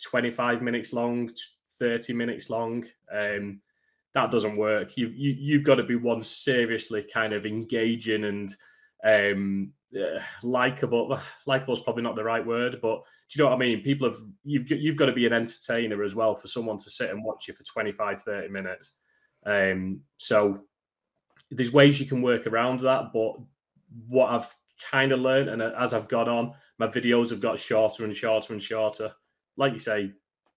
[0.02, 1.31] 25 minutes long,
[1.78, 2.85] 30 minutes long.
[3.12, 3.61] Um,
[4.14, 4.96] that doesn't work.
[4.96, 8.55] You've you, you've got to be one seriously kind of engaging and
[9.05, 11.18] um, uh, likable.
[11.46, 13.83] Likable is probably not the right word, but do you know what I mean?
[13.83, 17.11] People have you've you've got to be an entertainer as well for someone to sit
[17.11, 18.94] and watch you for 25, 30 minutes.
[19.44, 20.61] Um, so
[21.50, 23.35] there's ways you can work around that, but
[24.09, 24.55] what I've
[24.90, 28.52] kind of learned, and as I've got on, my videos have got shorter and shorter
[28.52, 29.12] and shorter.
[29.57, 30.12] Like you say,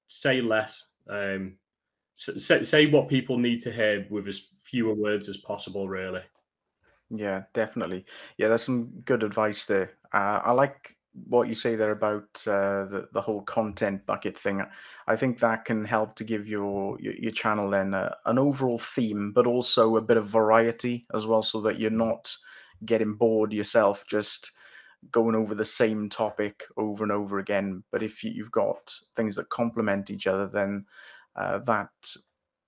[0.07, 0.87] say less.
[1.09, 1.57] Um,
[2.15, 6.21] say, say what people need to hear with as fewer words as possible, really.
[7.15, 8.05] Yeah, definitely.
[8.37, 9.93] Yeah, that's some good advice there.
[10.13, 10.97] Uh, I like
[11.27, 14.61] what you say there about uh, the the whole content bucket thing.
[15.07, 18.79] I think that can help to give your your, your channel then uh, an overall
[18.79, 22.35] theme, but also a bit of variety as well, so that you're not
[22.85, 24.51] getting bored yourself just
[25.11, 27.83] going over the same topic over and over again.
[27.91, 30.85] But if you- you've got things that complement each other, then
[31.35, 31.91] uh, that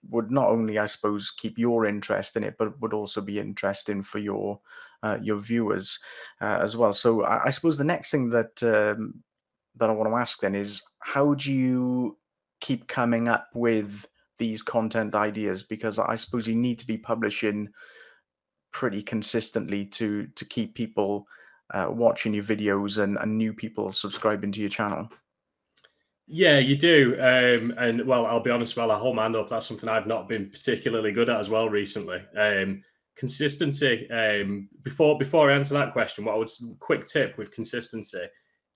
[0.10, 4.02] would not only, I suppose, keep your interest in it, but would also be interesting
[4.02, 4.60] for your
[5.04, 6.00] uh, your viewers
[6.41, 6.93] uh, as well.
[6.93, 9.24] So I, I, suppose the next thing that um,
[9.76, 12.17] that I want to ask then is how do you
[12.62, 14.08] keep coming up with
[14.39, 15.62] these content ideas?
[15.62, 17.70] Because I suppose you need to be publishing
[18.72, 21.28] pretty consistently to to keep people
[21.74, 25.10] uh, watching your videos and, and new people subscribing to your channel.
[26.28, 27.16] Yeah, you do.
[27.20, 29.50] Um, and well, I'll be honest, well, I hold my hand up.
[29.50, 32.22] That's something I've not been particularly good at as well recently.
[32.38, 32.84] Um,
[33.16, 34.10] consistency.
[34.12, 38.26] Um, before before I answer that question, what I would quick tip with consistency,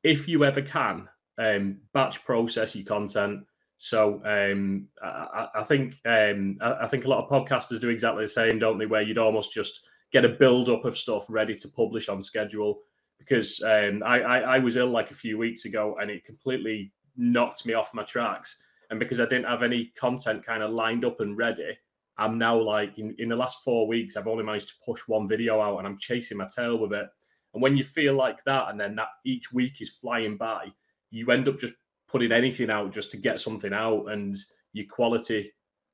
[0.03, 3.43] if you ever can, um, batch process your content.
[3.79, 8.23] So um, I, I, think um, I, I, think a lot of podcasters do exactly
[8.23, 8.85] the same, don't they?
[8.85, 12.79] Where you'd almost just get a build up of stuff ready to publish on schedule.
[13.17, 16.91] Because um, I, I, I was ill like a few weeks ago, and it completely
[17.17, 18.57] knocked me off my tracks.
[18.89, 21.77] And because I didn't have any content kind of lined up and ready,
[22.17, 25.27] I'm now like in, in the last four weeks, I've only managed to push one
[25.27, 27.07] video out and I'm chasing my tail with it.
[27.53, 30.67] And when you feel like that, and then that each week is flying by,
[31.09, 31.73] you end up just
[32.07, 34.35] putting anything out just to get something out, and
[34.73, 35.51] your quality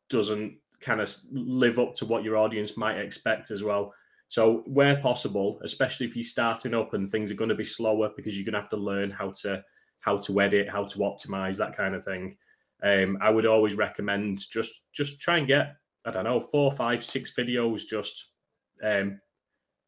[0.10, 3.94] doesn't kind of live up to what your audience might expect as well.
[4.30, 8.12] So, where possible, especially if you're starting up and things are going to be slower
[8.16, 9.64] because you're going to have to learn how to
[10.08, 12.38] how to edit, how to optimize, that kind of thing.
[12.82, 17.04] Um, I would always recommend just just try and get I don't know four, five,
[17.04, 18.16] six videos just
[18.82, 19.20] um,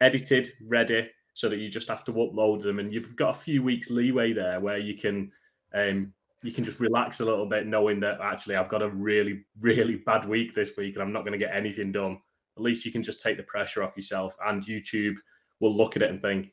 [0.02, 3.64] edited, ready, so that you just have to upload them, and you've got a few
[3.64, 5.32] weeks leeway there where you can
[5.74, 6.12] um,
[6.44, 9.96] you can just relax a little bit, knowing that actually I've got a really really
[9.96, 12.20] bad week this week and I'm not going to get anything done.
[12.58, 15.16] At least you can just take the pressure off yourself, and YouTube
[15.62, 16.52] will look at it and think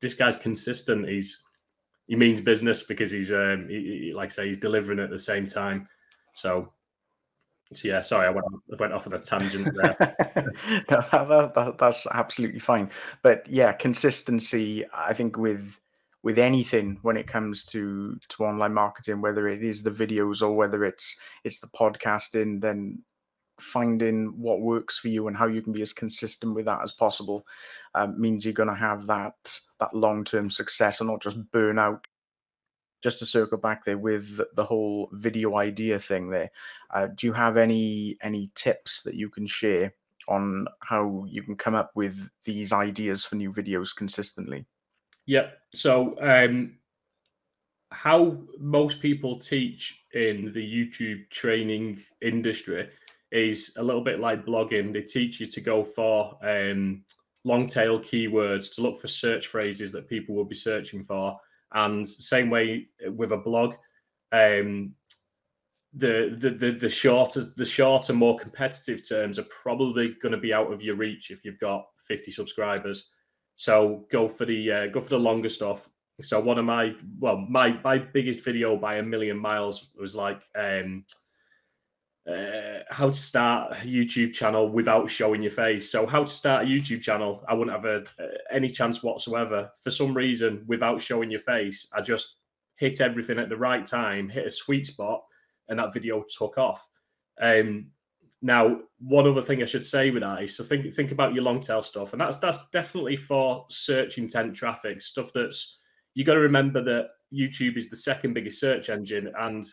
[0.00, 1.06] this guy's consistent.
[1.06, 1.42] He's
[2.06, 5.18] he means business because he's um, he, he, like I say he's delivering at the
[5.18, 5.88] same time.
[6.34, 6.72] So,
[7.72, 9.96] so yeah, sorry, I went I went off on a tangent there.
[10.90, 12.90] no, that, that, that's absolutely fine.
[13.22, 14.84] But yeah, consistency.
[14.94, 15.78] I think with
[16.22, 20.52] with anything when it comes to to online marketing, whether it is the videos or
[20.52, 23.02] whether it's it's the podcasting, then
[23.60, 26.92] finding what works for you and how you can be as consistent with that as
[26.92, 27.46] possible
[27.94, 32.06] um, means you're going to have that that long-term success and not just burn out
[33.02, 36.50] just to circle back there with the whole video idea thing there.
[36.90, 39.92] Uh, do you have any any tips that you can share
[40.26, 44.64] on how you can come up with these ideas for new videos consistently?
[45.26, 46.76] Yeah so um
[47.90, 52.88] how most people teach in the youtube training industry
[53.34, 54.92] is a little bit like blogging.
[54.92, 57.04] They teach you to go for um,
[57.44, 61.36] long tail keywords, to look for search phrases that people will be searching for.
[61.72, 63.74] And same way with a blog,
[64.30, 64.94] um,
[65.96, 70.52] the, the the the shorter the shorter, more competitive terms are probably going to be
[70.52, 73.10] out of your reach if you've got 50 subscribers.
[73.56, 75.88] So go for the uh, go for the longer stuff.
[76.20, 80.42] So one of my well my my biggest video by a million miles was like
[80.56, 81.04] um,
[82.30, 85.90] uh, how to start a YouTube channel without showing your face.
[85.90, 89.70] So, how to start a YouTube channel, I wouldn't have a, uh, any chance whatsoever.
[89.82, 92.36] For some reason, without showing your face, I just
[92.76, 95.22] hit everything at the right time, hit a sweet spot,
[95.68, 96.86] and that video took off.
[97.40, 97.90] Um,
[98.40, 101.44] now, one other thing I should say with that is so think think about your
[101.44, 105.30] long tail stuff, and that's that's definitely for search intent traffic stuff.
[105.34, 105.78] That's
[106.14, 109.66] you got to remember that YouTube is the second biggest search engine, and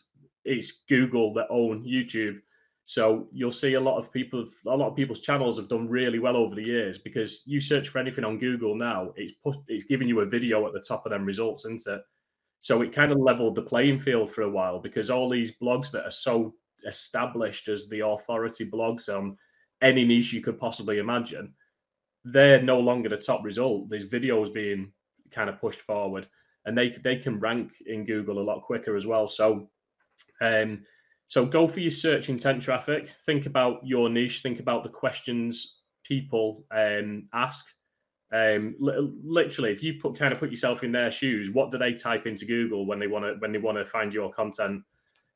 [0.46, 2.40] it's Google that own YouTube.
[2.86, 6.20] So you'll see a lot of people, a lot of people's channels have done really
[6.20, 9.86] well over the years because you search for anything on Google now, it's put, it's
[9.86, 12.02] giving you a video at the top of them results, isn't it?
[12.60, 15.92] So it kind of leveled the playing field for a while because all these blogs
[15.92, 16.54] that are so
[16.88, 19.38] established as the authority blogs on
[19.82, 21.54] any niche you could possibly imagine,
[22.24, 23.90] they're no longer the top result.
[23.90, 24.92] These videos being
[25.32, 26.28] kind of pushed forward,
[26.66, 29.28] and they they can rank in Google a lot quicker as well.
[29.28, 29.70] So
[30.42, 30.84] um,
[31.28, 33.10] so go for your search intent traffic.
[33.26, 34.42] Think about your niche.
[34.42, 37.66] Think about the questions people um, ask.
[38.34, 41.78] Um, li- literally, if you put kind of put yourself in their shoes, what do
[41.78, 44.84] they type into Google when they want to when they want to find your content?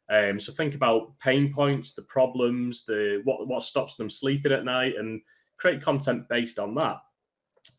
[0.10, 4.66] Um, so think about pain points, the problems, the what what stops them sleeping at
[4.66, 5.22] night, and
[5.58, 6.98] create content based on that.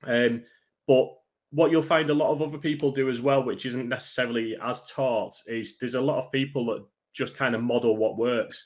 [0.04, 0.42] Um,
[0.86, 1.08] but
[1.50, 4.88] what you'll find a lot of other people do as well, which isn't necessarily as
[4.90, 6.84] taught, is there's a lot of people that
[7.16, 8.64] just kind of model what works.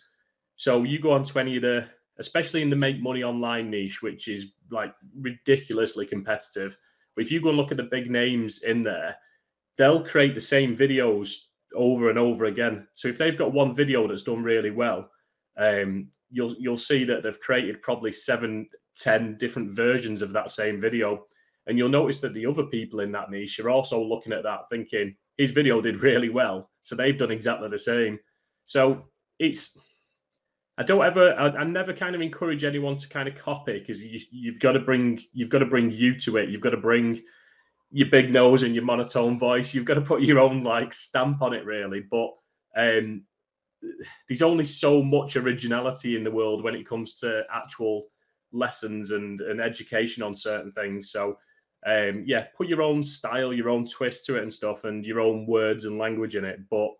[0.56, 1.86] So you go on to any of the,
[2.18, 6.76] especially in the make money online niche, which is like ridiculously competitive.
[7.14, 9.16] But if you go and look at the big names in there,
[9.78, 11.34] they'll create the same videos
[11.74, 12.86] over and over again.
[12.94, 15.10] So if they've got one video that's done really well,
[15.56, 20.80] um, you'll you'll see that they've created probably seven, ten different versions of that same
[20.80, 21.26] video.
[21.66, 24.68] And you'll notice that the other people in that niche are also looking at that
[24.70, 26.70] thinking his video did really well.
[26.82, 28.18] So they've done exactly the same.
[28.70, 29.06] So
[29.40, 29.76] it's
[30.78, 34.00] I don't ever I, I, never kind of encourage anyone to kind of copy because
[34.00, 36.50] you, you've got to bring you've got to bring you to it.
[36.50, 37.20] You've got to bring
[37.90, 39.74] your big nose and your monotone voice.
[39.74, 42.04] You've got to put your own like stamp on it, really.
[42.08, 42.30] But
[42.76, 43.24] um,
[44.28, 48.06] there's only so much originality in the world when it comes to actual
[48.52, 51.10] lessons and, and education on certain things.
[51.10, 51.38] So
[51.84, 55.18] um, yeah, put your own style, your own twist to it and stuff, and your
[55.18, 56.60] own words and language in it.
[56.70, 56.90] But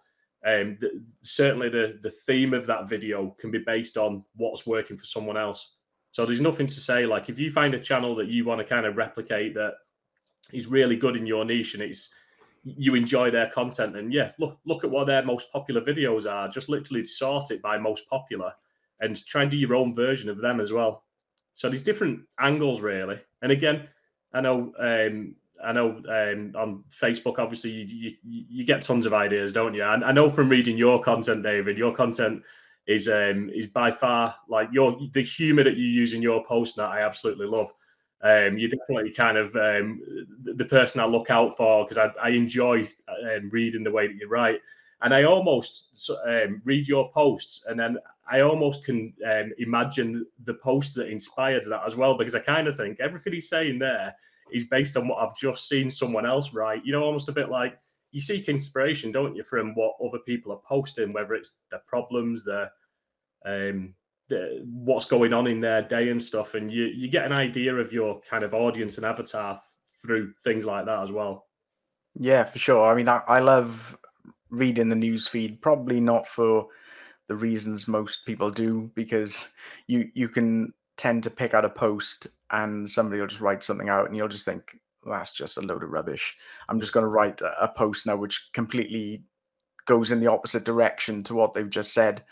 [0.46, 0.78] um,
[1.22, 5.36] certainly the the theme of that video can be based on what's working for someone
[5.36, 5.74] else.
[6.12, 8.64] So there's nothing to say like if you find a channel that you want to
[8.64, 9.74] kind of replicate that
[10.52, 12.12] is really good in your niche and it's
[12.64, 16.48] you enjoy their content and yeah look look at what their most popular videos are.
[16.48, 18.52] Just literally sort it by most popular
[19.00, 21.04] and try and do your own version of them as well.
[21.54, 23.20] So there's different angles really.
[23.42, 23.88] And again
[24.32, 25.34] i know um,
[25.64, 29.82] I know um, on Facebook, obviously, you, you, you get tons of ideas, don't you?
[29.82, 32.42] And I know from reading your content, David, your content
[32.86, 36.76] is um, is by far like your the humor that you use in your post
[36.76, 37.72] that I absolutely love.
[38.22, 40.00] Um, you're definitely kind of um,
[40.42, 44.16] the person I look out for because I, I, enjoy um, reading the way that
[44.16, 44.60] you write,
[45.00, 47.96] and I almost um, read your posts, and then
[48.30, 49.14] I almost can
[49.58, 53.48] imagine the post that inspired that as well because I kind of think everything he's
[53.48, 54.14] saying there
[54.52, 56.84] is based on what I've just seen someone else write.
[56.84, 57.78] You know, almost a bit like
[58.12, 62.44] you seek inspiration, don't you, from what other people are posting, whether it's their problems,
[62.44, 62.70] their
[63.46, 63.94] um,
[64.28, 67.74] the, what's going on in their day and stuff, and you you get an idea
[67.74, 69.60] of your kind of audience and avatar
[70.02, 71.46] through things like that as well.
[72.18, 72.86] Yeah, for sure.
[72.86, 73.96] I mean, I, I love
[74.50, 76.66] reading the news feed, probably not for
[77.28, 79.48] the reasons most people do, because
[79.86, 83.88] you you can tend to pick out a post and somebody will just write something
[83.88, 84.76] out and you'll just think
[85.06, 86.36] that's just a load of rubbish.
[86.68, 89.24] I'm just going to write a, a post now which completely
[89.86, 92.22] goes in the opposite direction to what they've just said.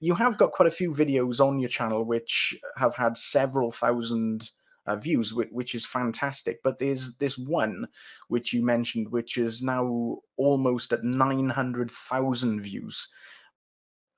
[0.00, 4.50] You have got quite a few videos on your channel which have had several thousand
[4.84, 6.60] uh, views, which, which, is fantastic.
[6.62, 7.88] But there's this one
[8.28, 13.08] which you mentioned, which is now almost at 900,000 views.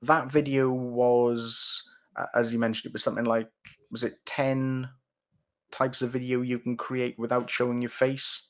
[0.03, 1.89] That video was,
[2.35, 3.49] as you mentioned, it was something like,
[3.91, 4.89] was it 10
[5.71, 8.49] types of video you can create without showing your face?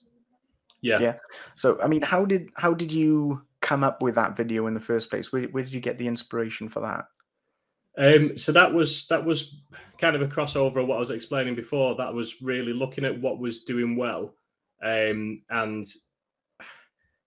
[0.83, 0.99] Yeah.
[1.01, 1.15] Yeah.
[1.57, 4.81] So, I mean, how did how did you come up with that video in the
[4.81, 5.33] first place?
[5.33, 7.05] Where, where did you get the inspiration for that?
[7.99, 9.61] Um, so that was that was
[9.99, 11.97] kind of a crossover of what I was explaining before.
[11.97, 14.35] That was really looking at what was doing well,
[14.83, 15.87] um, and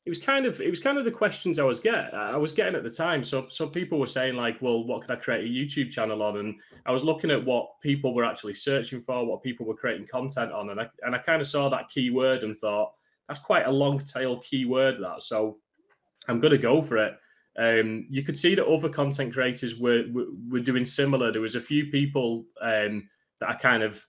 [0.06, 2.52] it was kind of it was kind of the questions I was get I was
[2.52, 3.24] getting at the time.
[3.24, 6.38] So so people were saying like, well, what could I create a YouTube channel on?
[6.38, 10.08] And I was looking at what people were actually searching for, what people were creating
[10.08, 12.92] content on, and I and I kind of saw that keyword and thought
[13.28, 15.22] that's quite a long tail keyword that.
[15.22, 15.60] So
[16.28, 17.18] I'm going to go for it.
[17.58, 21.32] Um, you could see that other content creators were, were, were doing similar.
[21.32, 23.08] There was a few people um,
[23.40, 24.04] that I kind of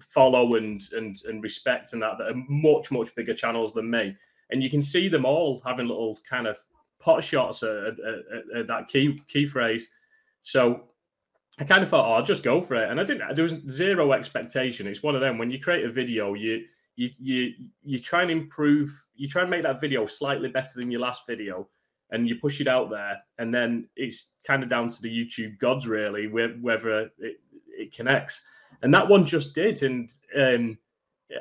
[0.00, 4.16] follow and and and respect and that that are much much bigger channels than me.
[4.50, 6.58] And you can see them all having little kind of
[7.00, 9.88] pot shots at, at, at, at that key key phrase.
[10.42, 10.84] So
[11.58, 12.90] I kind of thought, oh, I'll just go for it.
[12.90, 13.34] And I didn't.
[13.34, 14.86] There was zero expectation.
[14.86, 16.64] It's one of them when you create a video, you
[16.96, 18.90] you you you try and improve.
[19.14, 21.68] You try and make that video slightly better than your last video
[22.10, 25.58] and you push it out there, and then it's kind of down to the YouTube
[25.58, 28.46] gods really whether it, it connects.
[28.82, 30.78] And that one just did, and um,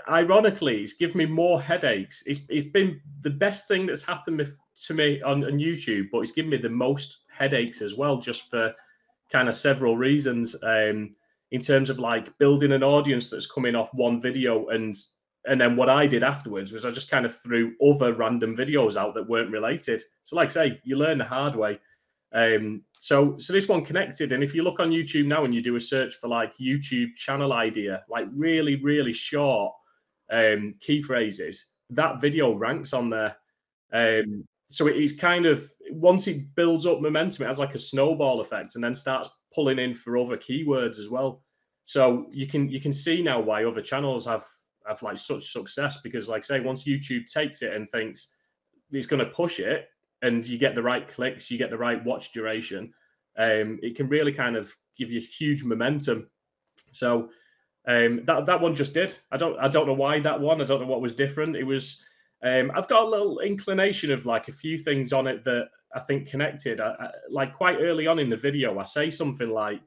[0.09, 2.23] ironically, it's given me more headaches.
[2.25, 4.45] It's, it's been the best thing that's happened
[4.85, 8.49] to me on, on YouTube, but it's given me the most headaches as well, just
[8.49, 8.73] for
[9.31, 10.55] kind of several reasons.
[10.63, 11.15] Um,
[11.51, 14.97] in terms of like building an audience that's coming off one video and
[15.45, 18.97] and then what I did afterwards was I just kind of threw other random videos
[18.97, 20.03] out that weren't related.
[20.25, 21.79] So, like I say, you learn the hard way.
[22.33, 25.61] Um, so, so this one connected, and if you look on YouTube now and you
[25.61, 29.73] do a search for like YouTube channel idea, like really, really short
[30.31, 33.37] um, key phrases, that video ranks on there.
[33.93, 37.79] Um, so it is kind of once it builds up momentum, it has like a
[37.79, 41.41] snowball effect, and then starts pulling in for other keywords as well.
[41.85, 44.43] So you can you can see now why other channels have
[44.87, 48.33] have like such success because, like say, once YouTube takes it and thinks
[48.91, 49.87] it's going to push it,
[50.21, 52.93] and you get the right clicks, you get the right watch duration,
[53.37, 56.29] um, it can really kind of give you huge momentum.
[56.91, 57.29] So
[57.87, 59.15] um, that that one just did.
[59.31, 60.61] I don't I don't know why that one.
[60.61, 61.55] I don't know what was different.
[61.55, 62.03] It was.
[62.43, 65.99] Um, I've got a little inclination of like a few things on it that I
[65.99, 66.79] think connected.
[66.79, 69.81] I, I, like quite early on in the video, I say something like,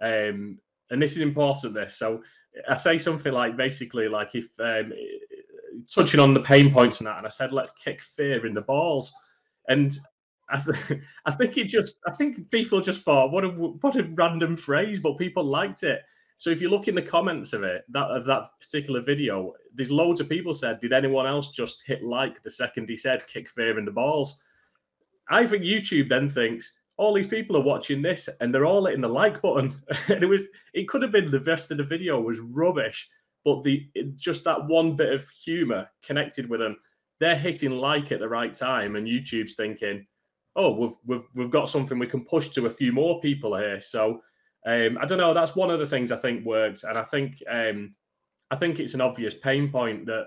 [0.00, 0.58] um,
[0.90, 1.74] and this is important.
[1.74, 2.22] This so
[2.68, 4.92] I say something like basically like if um,
[5.92, 8.62] touching on the pain points and that, and I said let's kick fear in the
[8.62, 9.12] balls,
[9.68, 9.96] and
[10.50, 14.04] I, th- I think it just I think people just thought what a what a
[14.14, 16.00] random phrase, but people liked it.
[16.38, 19.90] So if you look in the comments of it that of that particular video, there's
[19.90, 23.48] loads of people said, did anyone else just hit like the second he said kick
[23.48, 24.40] fear in the balls?
[25.30, 29.00] I think YouTube then thinks all these people are watching this and they're all hitting
[29.00, 29.74] the like button.
[30.08, 30.42] and it was
[30.74, 33.08] it could have been the rest of the video was rubbish,
[33.44, 36.76] but the just that one bit of humor connected with them.
[37.20, 40.06] They're hitting like at the right time, and YouTube's thinking,
[40.56, 43.80] "Oh, we've we've we've got something we can push to a few more people here."
[43.80, 44.20] So
[44.66, 45.34] um, I don't know.
[45.34, 47.94] That's one of the things I think worked, and I think um,
[48.50, 50.26] I think it's an obvious pain point that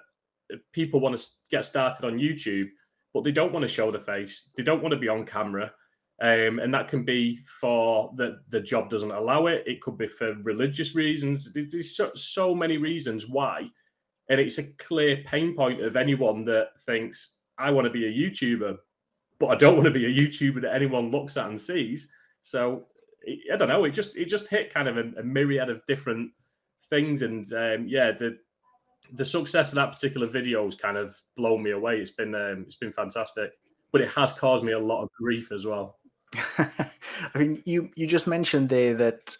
[0.72, 2.68] people want to get started on YouTube,
[3.14, 4.50] but they don't want to show the face.
[4.56, 5.72] They don't want to be on camera.
[6.20, 9.64] Um, and that can be for the the job doesn't allow it.
[9.68, 11.54] It could be for religious reasons.
[11.54, 13.68] There's so, so many reasons why,
[14.30, 18.12] and it's a clear pain point of anyone that thinks I want to be a
[18.12, 18.78] YouTuber,
[19.40, 22.10] but I don't want to be a YouTuber that anyone looks at and sees.
[22.42, 22.86] So
[23.52, 23.86] I don't know.
[23.86, 26.32] It just it just hit kind of a, a myriad of different
[26.90, 28.38] things, and um, yeah, the
[29.14, 31.98] the success of that particular video has kind of blown me away.
[31.98, 33.52] It's been um, it's been fantastic,
[33.92, 35.98] but it has caused me a lot of grief as well.
[36.58, 36.92] I
[37.36, 39.36] mean, you you just mentioned there that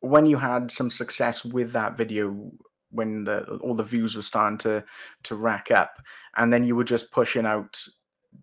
[0.00, 2.52] when you had some success with that video,
[2.90, 4.84] when the, all the views were starting to
[5.24, 5.98] to rack up,
[6.36, 7.80] and then you were just pushing out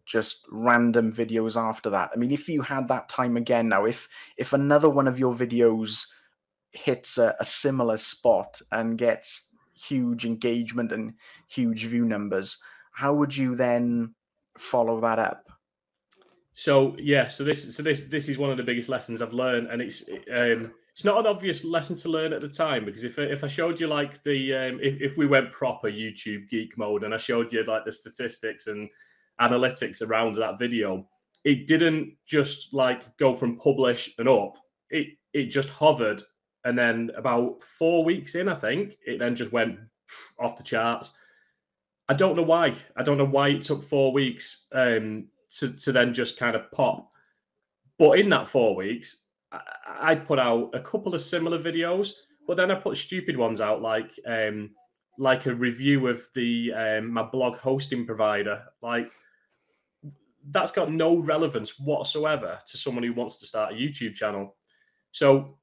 [0.05, 2.11] just random videos after that.
[2.13, 5.33] I mean, if you had that time again now, if if another one of your
[5.33, 6.05] videos
[6.71, 11.13] hits a, a similar spot and gets huge engagement and
[11.47, 12.57] huge view numbers,
[12.91, 14.13] how would you then
[14.57, 15.49] follow that up?
[16.53, 19.67] So yeah, so this so this this is one of the biggest lessons I've learned,
[19.67, 23.19] and it's um, it's not an obvious lesson to learn at the time because if
[23.19, 27.03] if I showed you like the um, if if we went proper YouTube geek mode
[27.03, 28.87] and I showed you like the statistics and
[29.41, 31.05] analytics around that video,
[31.43, 34.55] it didn't just like go from publish and up.
[34.89, 36.23] It it just hovered,
[36.63, 39.77] and then about four weeks in, I think it then just went
[40.39, 41.13] off the charts.
[42.07, 42.73] I don't know why.
[42.95, 45.27] I don't know why it took four weeks um,
[45.59, 47.11] to to then just kind of pop.
[47.99, 49.24] But in that four weeks,
[50.01, 52.11] I, put out a couple of similar videos,
[52.47, 54.71] but then I put stupid ones out like um,
[55.17, 58.63] like a review of the um, my blog hosting provider.
[58.81, 59.11] Like
[60.49, 64.55] that's got no relevance whatsoever to someone who wants to start a YouTube channel.
[65.11, 65.57] So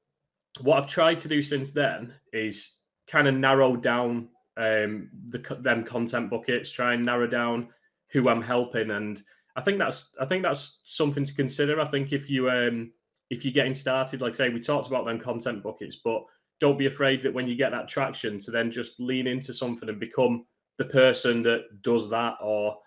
[0.61, 2.77] what I've tried to do since then is
[3.07, 7.69] kind of narrow down um, the them content buckets, try and narrow down
[8.09, 9.21] who I'm helping, and
[9.55, 11.79] I think that's I think that's something to consider.
[11.79, 12.91] I think if you um,
[13.29, 16.23] if you're getting started, like say we talked about them content buckets, but
[16.59, 19.89] don't be afraid that when you get that traction to then just lean into something
[19.89, 20.45] and become
[20.77, 22.77] the person that does that or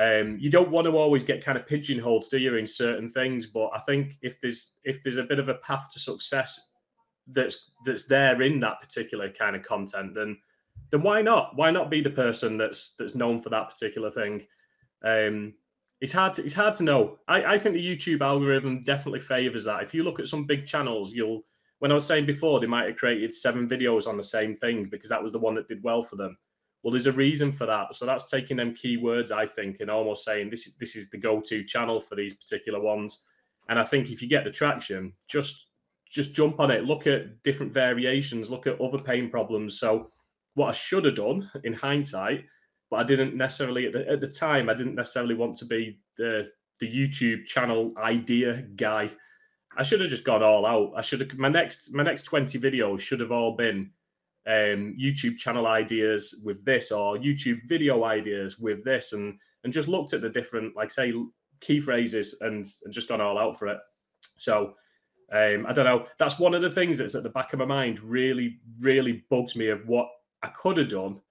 [0.00, 3.46] um, you don't want to always get kind of pigeonholed, do you, in certain things?
[3.46, 6.68] But I think if there's if there's a bit of a path to success
[7.26, 10.38] that's that's there in that particular kind of content, then
[10.90, 11.56] then why not?
[11.56, 14.46] Why not be the person that's that's known for that particular thing?
[15.04, 15.54] Um,
[16.02, 17.18] it's hard to it's hard to know.
[17.28, 19.84] I, I think the YouTube algorithm definitely favors that.
[19.84, 21.44] If you look at some big channels, you'll
[21.78, 24.88] when I was saying before, they might have created seven videos on the same thing
[24.90, 26.36] because that was the one that did well for them.
[26.82, 27.94] Well, there's a reason for that.
[27.94, 31.18] So that's taking them keywords, I think, and almost saying this is this is the
[31.18, 33.22] go-to channel for these particular ones.
[33.68, 35.68] And I think if you get the traction, just
[36.10, 36.84] just jump on it.
[36.84, 38.50] Look at different variations.
[38.50, 39.78] Look at other pain problems.
[39.78, 40.10] So
[40.54, 42.44] what I should have done in hindsight,
[42.92, 44.68] but I didn't necessarily at the, at the time.
[44.68, 49.10] I didn't necessarily want to be the the YouTube channel idea guy.
[49.78, 50.92] I should have just gone all out.
[50.94, 53.90] I should have my next my next twenty videos should have all been
[54.46, 59.88] um, YouTube channel ideas with this or YouTube video ideas with this, and and just
[59.88, 61.14] looked at the different, like say,
[61.60, 63.78] key phrases and, and just gone all out for it.
[64.36, 64.74] So
[65.32, 66.08] um, I don't know.
[66.18, 68.00] That's one of the things that's at the back of my mind.
[68.00, 70.08] Really, really bugs me of what
[70.42, 71.22] I could have done.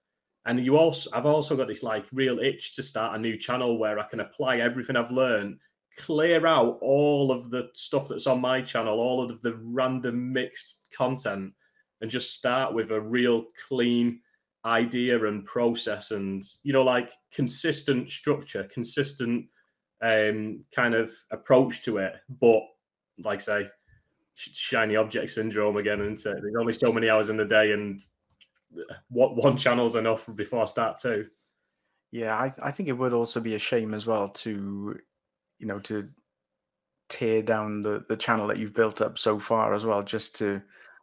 [0.46, 3.78] And you also, I've also got this like real itch to start a new channel
[3.78, 5.58] where I can apply everything I've learned,
[5.96, 10.88] clear out all of the stuff that's on my channel, all of the random mixed
[10.96, 11.52] content,
[12.00, 14.20] and just start with a real clean
[14.64, 19.44] idea and process and you know like consistent structure consistent
[20.02, 22.14] um kind of approach to it.
[22.40, 22.62] But
[23.18, 23.68] like say
[24.34, 28.00] shiny object syndrome again and there's only so many hours in the day and
[29.08, 31.26] what one channel's enough before I start two
[32.10, 34.98] yeah I, I think it would also be a shame as well to
[35.58, 36.08] you know to
[37.08, 40.62] tear down the the channel that you've built up so far as well just to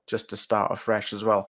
[0.09, 1.47] just to start afresh as well.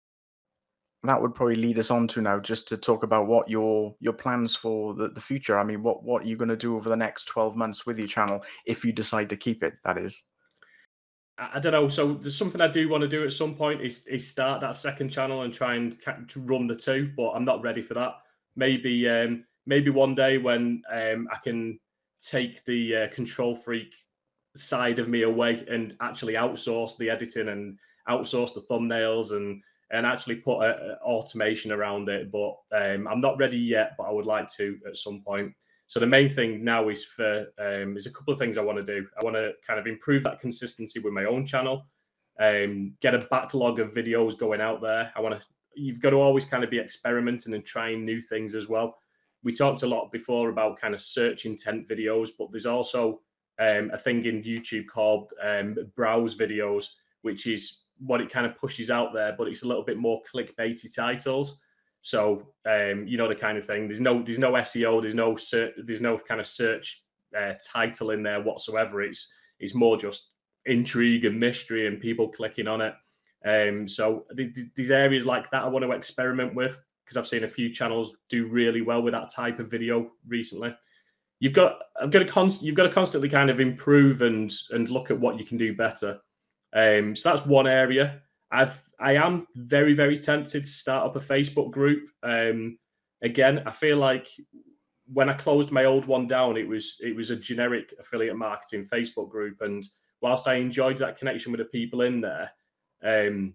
[1.03, 4.13] That would probably lead us on to now just to talk about what your your
[4.13, 5.59] plans for the, the future.
[5.59, 7.99] I mean, what what are you going to do over the next 12 months with
[7.99, 10.23] your channel if you decide to keep it, that is.
[11.39, 11.87] I don't know.
[11.87, 14.75] So there's something I do want to do at some point is, is start that
[14.75, 15.95] second channel and try and
[16.29, 18.15] to run the two, but I'm not ready for that.
[18.55, 21.79] Maybe um, maybe one day when um, I can
[22.19, 23.93] take the uh, control freak
[24.55, 27.77] side of me away and actually outsource the editing and
[28.09, 29.61] outsource the thumbnails and
[29.91, 32.31] and actually put a, a automation around it.
[32.31, 35.53] But um, I'm not ready yet, but I would like to at some point.
[35.87, 38.77] So the main thing now is for um, is a couple of things I want
[38.77, 39.07] to do.
[39.19, 41.85] I want to kind of improve that consistency with my own channel,
[42.39, 45.11] um, get a backlog of videos going out there.
[45.15, 45.47] I want to.
[45.75, 48.97] You've got to always kind of be experimenting and trying new things as well.
[49.43, 53.21] We talked a lot before about kind of search intent videos, but there's also
[53.59, 56.87] um, a thing in YouTube called um, browse videos,
[57.21, 60.21] which is what it kind of pushes out there, but it's a little bit more
[60.33, 61.59] clickbaity titles.
[62.07, 63.85] So um, you know the kind of thing.
[63.85, 65.01] There's no there's no SEO.
[65.01, 65.73] There's no search.
[65.83, 67.03] There's no kind of search
[67.37, 69.01] uh, title in there whatsoever.
[69.01, 69.29] It's
[69.59, 70.29] it's more just
[70.65, 72.93] intrigue and mystery and people clicking on it.
[73.45, 77.47] Um, so these areas like that I want to experiment with because I've seen a
[77.47, 80.73] few channels do really well with that type of video recently.
[81.41, 84.87] You've got I've got to const, you've got to constantly kind of improve and and
[84.87, 86.21] look at what you can do better.
[86.73, 88.21] Um, so that's one area.
[88.51, 92.09] I've I am very very tempted to start up a Facebook group.
[92.23, 92.77] Um,
[93.21, 94.27] again, I feel like
[95.11, 98.85] when I closed my old one down, it was it was a generic affiliate marketing
[98.85, 99.85] Facebook group, and
[100.21, 102.51] whilst I enjoyed that connection with the people in there,
[103.03, 103.53] um,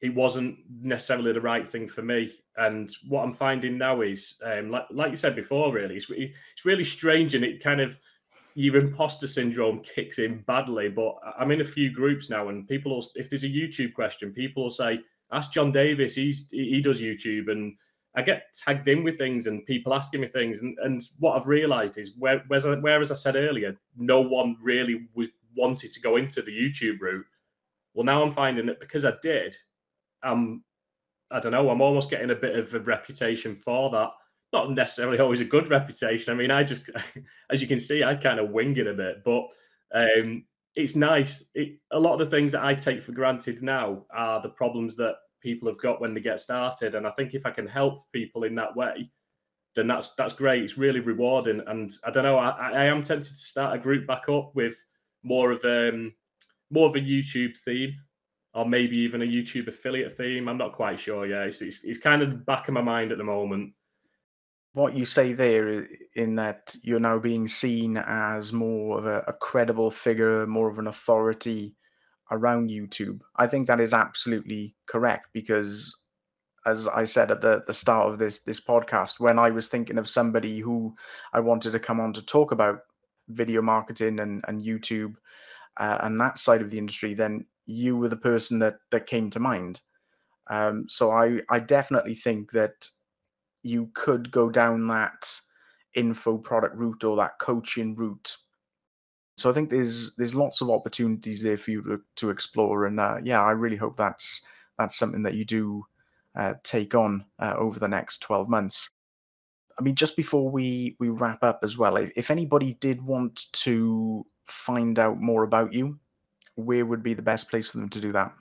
[0.00, 2.32] it wasn't necessarily the right thing for me.
[2.56, 6.64] And what I'm finding now is, um, like like you said before, really, it's it's
[6.64, 7.98] really strange, and it kind of
[8.56, 10.88] your imposter syndrome kicks in badly.
[10.88, 14.32] But I'm in a few groups now, and people, will, if there's a YouTube question,
[14.32, 15.00] people will say,
[15.30, 16.14] "Ask Jon Davis.
[16.14, 17.76] He's he does YouTube," and
[18.16, 20.60] I get tagged in with things, and people asking me things.
[20.60, 25.06] And, and what I've realised is, where, whereas, whereas I said earlier, no one really
[25.14, 27.24] was wanted to go into the YouTube route.
[27.94, 29.56] Well, now I'm finding that because I did,
[30.22, 30.64] um,
[31.30, 34.10] I don't know, I'm almost getting a bit of a reputation for that.
[34.56, 36.32] Not necessarily always a good reputation.
[36.32, 36.88] I mean, I just,
[37.50, 39.46] as you can see, I kind of wing it a bit, but
[39.94, 40.44] um,
[40.74, 41.44] it's nice.
[41.54, 44.96] It, a lot of the things that I take for granted now are the problems
[44.96, 46.94] that people have got when they get started.
[46.94, 49.10] And I think if I can help people in that way,
[49.74, 50.62] then that's that's great.
[50.62, 51.62] It's really rewarding.
[51.66, 54.76] And I don't know, I, I am tempted to start a group back up with
[55.22, 56.14] more of um
[56.70, 57.94] more of a YouTube theme
[58.54, 60.48] or maybe even a YouTube affiliate theme.
[60.48, 61.26] I'm not quite sure.
[61.26, 63.74] Yeah, it's, it's, it's kind of the back of my mind at the moment.
[64.76, 69.32] What you say there, in that you're now being seen as more of a, a
[69.32, 71.74] credible figure, more of an authority
[72.30, 75.98] around YouTube, I think that is absolutely correct because
[76.66, 79.96] as I said at the, the start of this this podcast, when I was thinking
[79.96, 80.94] of somebody who
[81.32, 82.80] I wanted to come on to talk about
[83.28, 85.14] video marketing and, and YouTube
[85.78, 89.30] uh, and that side of the industry, then you were the person that that came
[89.30, 89.80] to mind.
[90.48, 92.90] Um, so I I definitely think that
[93.66, 95.40] you could go down that
[95.94, 98.36] info product route or that coaching route.
[99.36, 102.98] So I think there's there's lots of opportunities there for you to, to explore, and
[102.98, 104.42] uh, yeah, I really hope that's
[104.78, 105.86] that's something that you do
[106.34, 108.90] uh, take on uh, over the next twelve months.
[109.78, 114.24] I mean, just before we we wrap up as well, if anybody did want to
[114.46, 115.98] find out more about you,
[116.54, 118.32] where would be the best place for them to do that?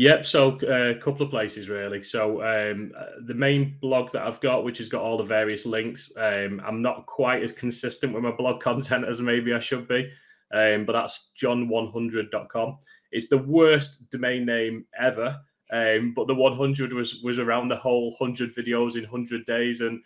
[0.00, 2.02] Yep, so uh, a couple of places really.
[2.02, 5.66] So um, uh, the main blog that I've got, which has got all the various
[5.66, 9.86] links, um, I'm not quite as consistent with my blog content as maybe I should
[9.86, 10.10] be,
[10.54, 12.78] um, but that's john100.com.
[13.12, 15.38] It's the worst domain name ever,
[15.70, 20.00] um, but the 100 was was around the whole 100 videos in 100 days, and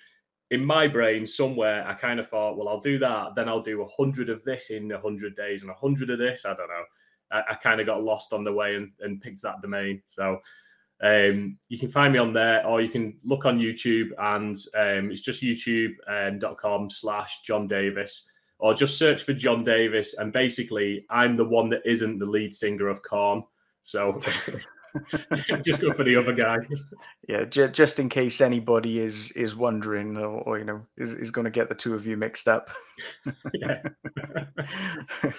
[0.51, 3.36] in my brain somewhere, I kind of thought, well, I'll do that.
[3.36, 6.18] Then I'll do a hundred of this in a hundred days and a hundred of
[6.18, 6.45] this.
[6.45, 6.84] I don't know.
[7.31, 10.03] I, I kind of got lost on the way and, and picked that domain.
[10.07, 10.39] So
[11.03, 15.11] um, you can find me on there, or you can look on YouTube, and um,
[15.11, 20.14] it's just youtube.com um, slash Jon Davis, or just search for Jon Davis.
[20.14, 23.43] And basically, I'm the one that isn't the lead singer of Korn.
[23.83, 24.18] So
[25.62, 26.59] just go for the other guy.
[27.29, 31.31] Yeah, j- just in case anybody is is wondering, or, or you know, is, is
[31.31, 32.70] going to get the two of you mixed up.
[33.55, 33.83] yeah.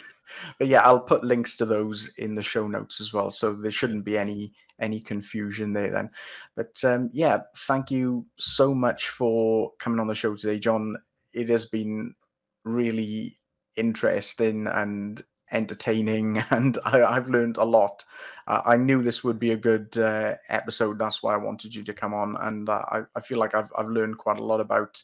[0.60, 3.72] but yeah, I'll put links to those in the show notes as well, so there
[3.72, 6.10] shouldn't be any any confusion there then.
[6.56, 10.98] But um, yeah, thank you so much for coming on the show today, Jon.
[11.34, 12.16] It has been
[12.64, 13.38] really
[13.76, 18.04] interesting and entertaining, and I, have learned a lot.
[18.48, 21.00] Uh, I knew this would be a good uh, episode.
[21.00, 23.70] That's why I wanted you to come on, and uh, I, I feel like I've
[23.78, 25.02] I've learned quite a lot about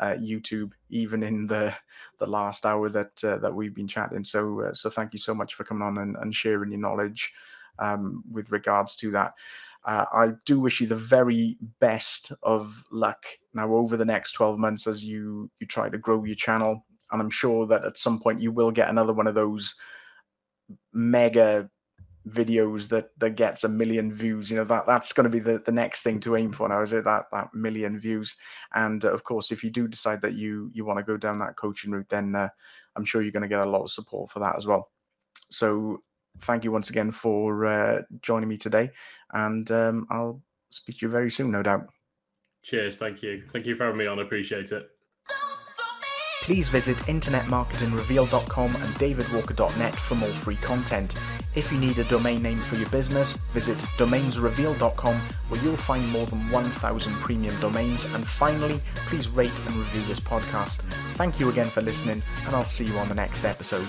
[0.00, 1.72] uh, YouTube, even in the
[2.18, 4.24] the last hour that uh, that we've been chatting.
[4.24, 7.32] So uh, so thank you so much for coming on and, and sharing your knowledge
[7.78, 9.34] um, with regards to that.
[9.84, 13.24] Uh, I do wish you the very best of luck
[13.54, 17.20] now over the next 12 months as you you try to grow your channel and
[17.20, 19.74] I'm sure that at some point you will get another one of those
[20.92, 21.70] mega
[22.28, 25.58] videos that that gets a million views you know that that's going to be the
[25.64, 27.04] the next thing to aim for now is it?
[27.04, 28.36] That that million views.
[28.74, 31.38] And uh, of course if you do decide that you you want to go down
[31.38, 32.48] that coaching route then uh,
[32.96, 34.90] i'm sure you're going to get a lot of support for that as well.
[35.50, 36.02] So
[36.40, 38.90] thank you once again for uh, joining me today
[39.32, 41.86] and um, i'll speak to you very soon no doubt.
[42.62, 43.44] Cheers thank you.
[43.52, 44.90] Thank you for having me on i appreciate it.
[46.42, 51.14] Please visit internetmarketingreveal.com and davidwalker.net for more free content.
[51.54, 55.14] If you need a domain name for your business, visit domainsreveal.com
[55.48, 58.04] where you'll find more than 1,000 premium domains.
[58.14, 60.76] And finally, please rate and review this podcast.
[61.14, 63.88] Thank you again for listening, and I'll see you on the next episode.